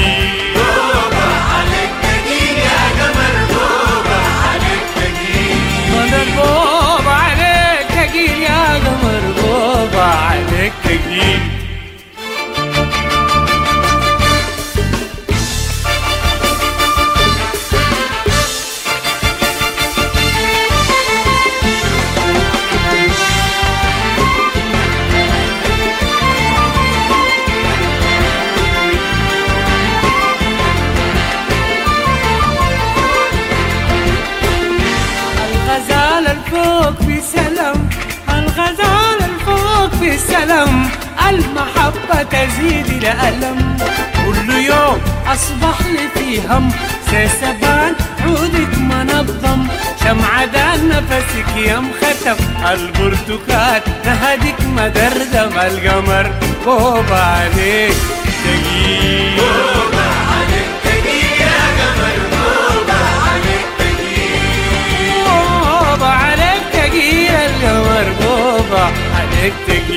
ما 55.56 55.68
القمر. 55.68 56.32
فوق 56.66 57.12
عليك 57.12 57.96
تجيب 58.44 59.38
فوق 65.26 66.04
عليك 66.04 66.64
تجي 66.74 67.26
يا 67.26 67.48
قمر. 67.64 68.08
عليك 69.16 69.54
تجي 69.68 69.95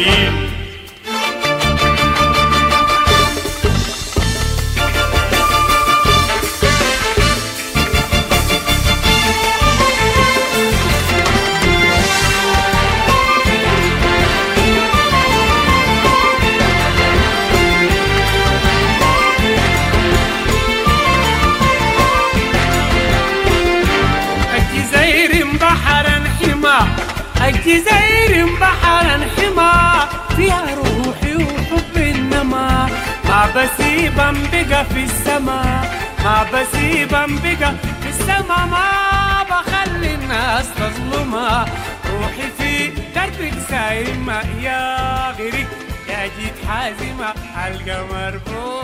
بقى 34.32 34.84
في 34.84 35.04
السما 35.04 35.82
ما 36.24 36.46
بسيبا 36.52 37.26
بقى 37.26 37.74
في 38.02 38.08
السما 38.08 38.64
ما 38.66 39.42
بخلي 39.50 40.14
الناس 40.14 40.66
تظلمها 40.76 41.66
روحي 42.12 42.48
في 42.58 42.88
دربك 43.14 43.54
سايمة 43.70 44.40
يا 44.62 45.30
غيرك 45.38 45.68
يا 46.08 46.26
جيت 46.38 46.54
حازمة 46.68 47.34
القمر 47.66 48.38
فوق 48.46 48.77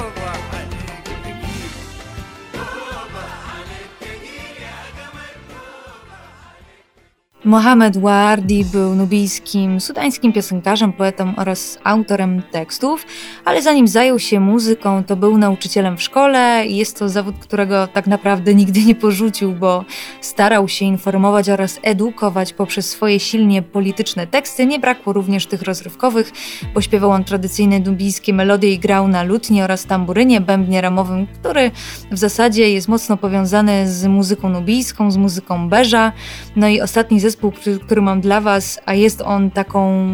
Mohamed 7.44 7.96
Wardi 7.96 8.64
był 8.64 8.94
nubijskim, 8.94 9.80
sudańskim 9.80 10.32
piosenkarzem, 10.32 10.92
poetą 10.92 11.32
oraz 11.36 11.78
autorem 11.84 12.42
tekstów, 12.42 13.06
ale 13.44 13.62
zanim 13.62 13.88
zajął 13.88 14.18
się 14.18 14.40
muzyką, 14.40 15.04
to 15.04 15.16
był 15.16 15.38
nauczycielem 15.38 15.96
w 15.96 16.02
szkole 16.02 16.66
i 16.66 16.76
jest 16.76 16.98
to 16.98 17.08
zawód, 17.08 17.34
którego 17.40 17.86
tak 17.86 18.06
naprawdę 18.06 18.54
nigdy 18.54 18.82
nie 18.82 18.94
porzucił, 18.94 19.52
bo 19.52 19.84
starał 20.20 20.68
się 20.68 20.84
informować 20.84 21.48
oraz 21.48 21.80
edukować 21.82 22.52
poprzez 22.52 22.90
swoje 22.90 23.20
silnie 23.20 23.62
polityczne 23.62 24.26
teksty. 24.26 24.66
Nie 24.66 24.78
brakło 24.78 25.12
również 25.12 25.46
tych 25.46 25.62
rozrywkowych, 25.62 26.32
bo 26.74 26.80
śpiewał 26.80 27.10
on 27.10 27.24
tradycyjne 27.24 27.80
nubijskie 27.80 28.32
melodie 28.32 28.72
i 28.72 28.78
grał 28.78 29.08
na 29.08 29.22
lutni 29.22 29.62
oraz 29.62 29.86
tamburynie, 29.86 30.40
bębnie 30.40 30.80
ramowym, 30.80 31.26
który 31.26 31.70
w 32.10 32.18
zasadzie 32.18 32.70
jest 32.70 32.88
mocno 32.88 33.16
powiązany 33.16 33.90
z 33.90 34.06
muzyką 34.06 34.48
nubijską, 34.48 35.10
z 35.10 35.16
muzyką 35.16 35.68
beża. 35.68 36.12
No 36.56 36.68
i 36.68 36.80
ostatni 36.80 37.20
zespół, 37.20 37.33
który, 37.36 37.78
który 37.78 38.02
mam 38.02 38.20
dla 38.20 38.40
Was, 38.40 38.80
a 38.86 38.94
jest 38.94 39.22
on 39.22 39.50
taką 39.50 40.04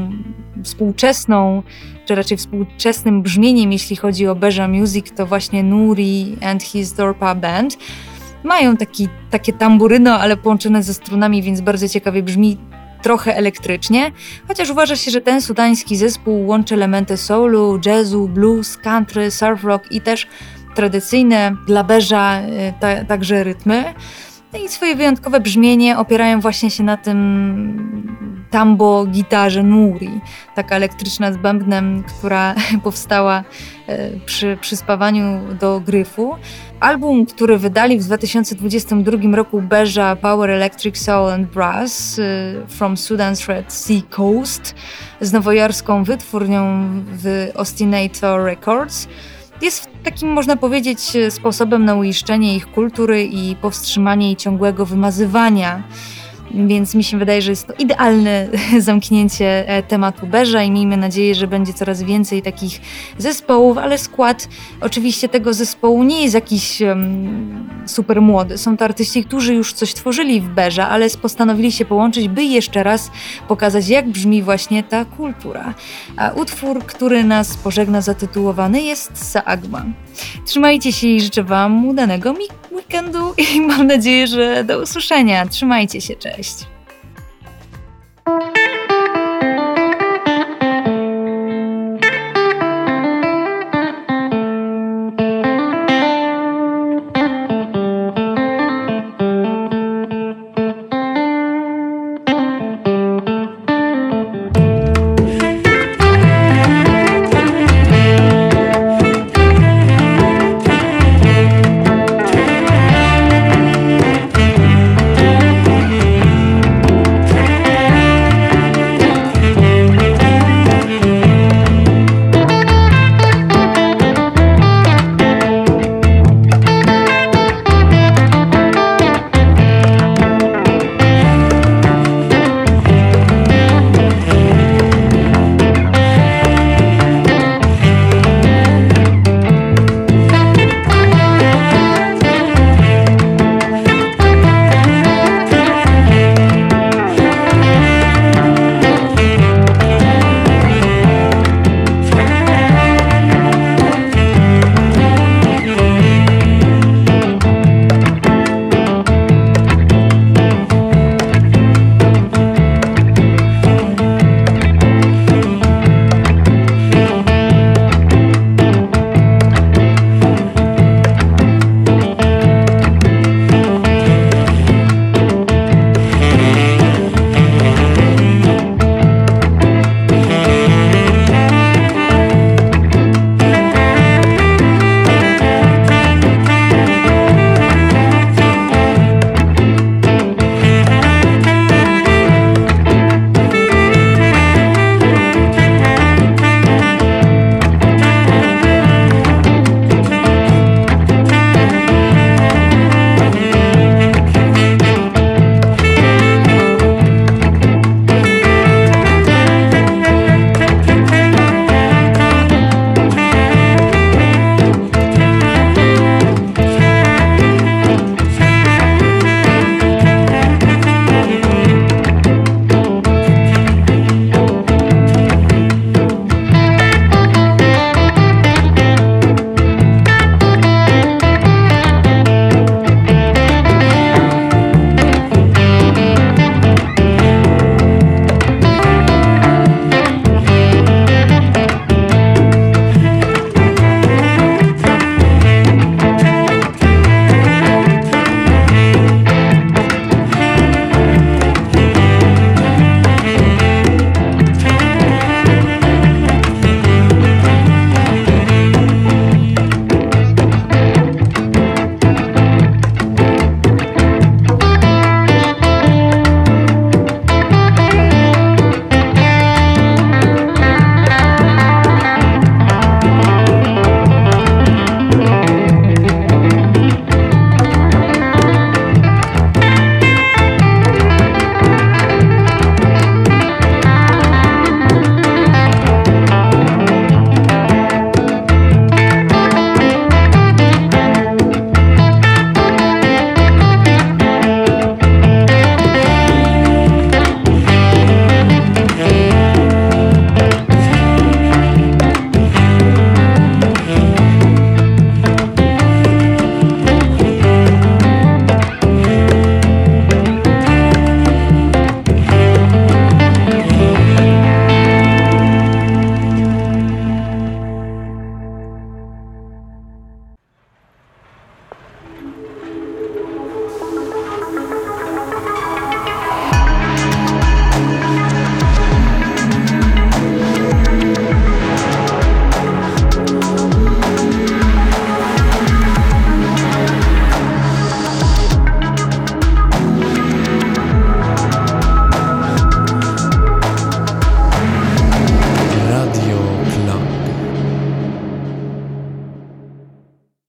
współczesną, 0.64 1.62
czy 2.06 2.14
raczej 2.14 2.36
współczesnym 2.36 3.22
brzmieniem, 3.22 3.72
jeśli 3.72 3.96
chodzi 3.96 4.26
o 4.26 4.34
Beja 4.34 4.68
Music, 4.68 5.06
to 5.16 5.26
właśnie 5.26 5.62
Nuri 5.62 6.36
and 6.42 6.62
his 6.62 6.92
Dorpa 6.92 7.34
Band. 7.34 7.78
Mają 8.44 8.76
taki, 8.76 9.08
takie 9.30 9.52
tamburyno, 9.52 10.14
ale 10.14 10.36
połączone 10.36 10.82
ze 10.82 10.94
strunami, 10.94 11.42
więc 11.42 11.60
bardzo 11.60 11.88
ciekawie 11.88 12.22
brzmi 12.22 12.58
trochę 13.02 13.36
elektrycznie, 13.36 14.12
chociaż 14.48 14.70
uważa 14.70 14.96
się, 14.96 15.10
że 15.10 15.20
ten 15.20 15.42
sudański 15.42 15.96
zespół 15.96 16.46
łączy 16.46 16.74
elementy 16.74 17.16
soulu, 17.16 17.80
jazzu, 17.86 18.28
blues, 18.28 18.76
country, 18.76 19.30
surf 19.30 19.64
rock 19.64 19.92
i 19.92 20.00
też 20.00 20.26
tradycyjne 20.74 21.56
dla 21.66 21.84
beża 21.84 22.40
y, 22.40 22.72
ta, 22.80 23.04
także 23.04 23.44
rytmy. 23.44 23.94
No 24.52 24.58
i 24.58 24.68
swoje 24.68 24.96
wyjątkowe 24.96 25.40
brzmienie 25.40 25.98
opierają 25.98 26.40
właśnie 26.40 26.70
się 26.70 26.82
na 26.82 26.96
tym 26.96 28.40
tambo 28.50 29.06
gitarze 29.06 29.62
Nuri, 29.62 30.20
taka 30.54 30.76
elektryczna 30.76 31.32
z 31.32 31.36
bębnem, 31.36 32.02
która 32.02 32.54
powstała 32.84 33.44
e, 33.86 34.10
przy 34.26 34.58
przyspawaniu 34.60 35.54
do 35.60 35.80
gryfu. 35.80 36.36
Album, 36.80 37.26
który 37.26 37.58
wydali 37.58 37.98
w 37.98 38.04
2022 38.04 39.36
roku 39.36 39.62
Beja 39.62 40.16
Power 40.16 40.50
Electric 40.50 40.98
Soul 40.98 41.30
and 41.30 41.48
Brass 41.48 42.18
e, 42.18 42.22
From 42.68 42.94
Sudan's 42.94 43.48
Red 43.48 43.72
Sea 43.72 44.02
Coast 44.10 44.74
z 45.20 45.32
nowojorską 45.32 46.04
wytwórnią 46.04 46.88
w 47.06 47.50
Ostinator 47.54 48.44
Records 48.44 49.08
jest 49.62 49.88
takim, 50.04 50.32
można 50.32 50.56
powiedzieć, 50.56 51.00
sposobem 51.30 51.84
na 51.84 51.94
uiszczenie 51.94 52.56
ich 52.56 52.66
kultury 52.72 53.24
i 53.24 53.56
powstrzymanie 53.56 54.26
jej 54.26 54.36
ciągłego 54.36 54.86
wymazywania. 54.86 55.82
Więc 56.54 56.94
mi 56.94 57.04
się 57.04 57.18
wydaje, 57.18 57.42
że 57.42 57.50
jest 57.52 57.66
to 57.66 57.72
idealne 57.78 58.48
zamknięcie 58.78 59.68
e, 59.68 59.82
tematu 59.82 60.26
Beża 60.26 60.62
i 60.62 60.70
miejmy 60.70 60.96
nadzieję, 60.96 61.34
że 61.34 61.46
będzie 61.46 61.72
coraz 61.72 62.02
więcej 62.02 62.42
takich 62.42 62.80
zespołów, 63.18 63.78
ale 63.78 63.98
skład 63.98 64.48
oczywiście 64.80 65.28
tego 65.28 65.54
zespołu 65.54 66.02
nie 66.02 66.22
jest 66.22 66.34
jakiś 66.34 66.80
um, 66.80 67.68
super 67.86 68.22
młody. 68.22 68.58
Są 68.58 68.76
to 68.76 68.84
artyści, 68.84 69.24
którzy 69.24 69.54
już 69.54 69.72
coś 69.72 69.94
tworzyli 69.94 70.40
w 70.40 70.48
Beża, 70.48 70.88
ale 70.88 71.10
postanowili 71.10 71.72
się 71.72 71.84
połączyć, 71.84 72.28
by 72.28 72.44
jeszcze 72.44 72.82
raz 72.82 73.10
pokazać, 73.48 73.88
jak 73.88 74.08
brzmi 74.08 74.42
właśnie 74.42 74.82
ta 74.82 75.04
kultura. 75.04 75.74
A 76.16 76.30
utwór, 76.30 76.86
który 76.86 77.24
nas 77.24 77.56
pożegna 77.56 78.00
zatytułowany 78.00 78.82
jest 78.82 79.30
Saagma. 79.30 79.84
Trzymajcie 80.46 80.92
się 80.92 81.06
i 81.06 81.20
życzę 81.20 81.42
Wam 81.42 81.88
udanego 81.88 82.32
weekendu 82.72 83.34
i 83.54 83.60
mam 83.60 83.86
nadzieję, 83.86 84.26
że 84.26 84.64
do 84.64 84.78
usłyszenia. 84.82 85.46
Trzymajcie 85.46 86.00
się, 86.00 86.16
cześć. 86.16 86.54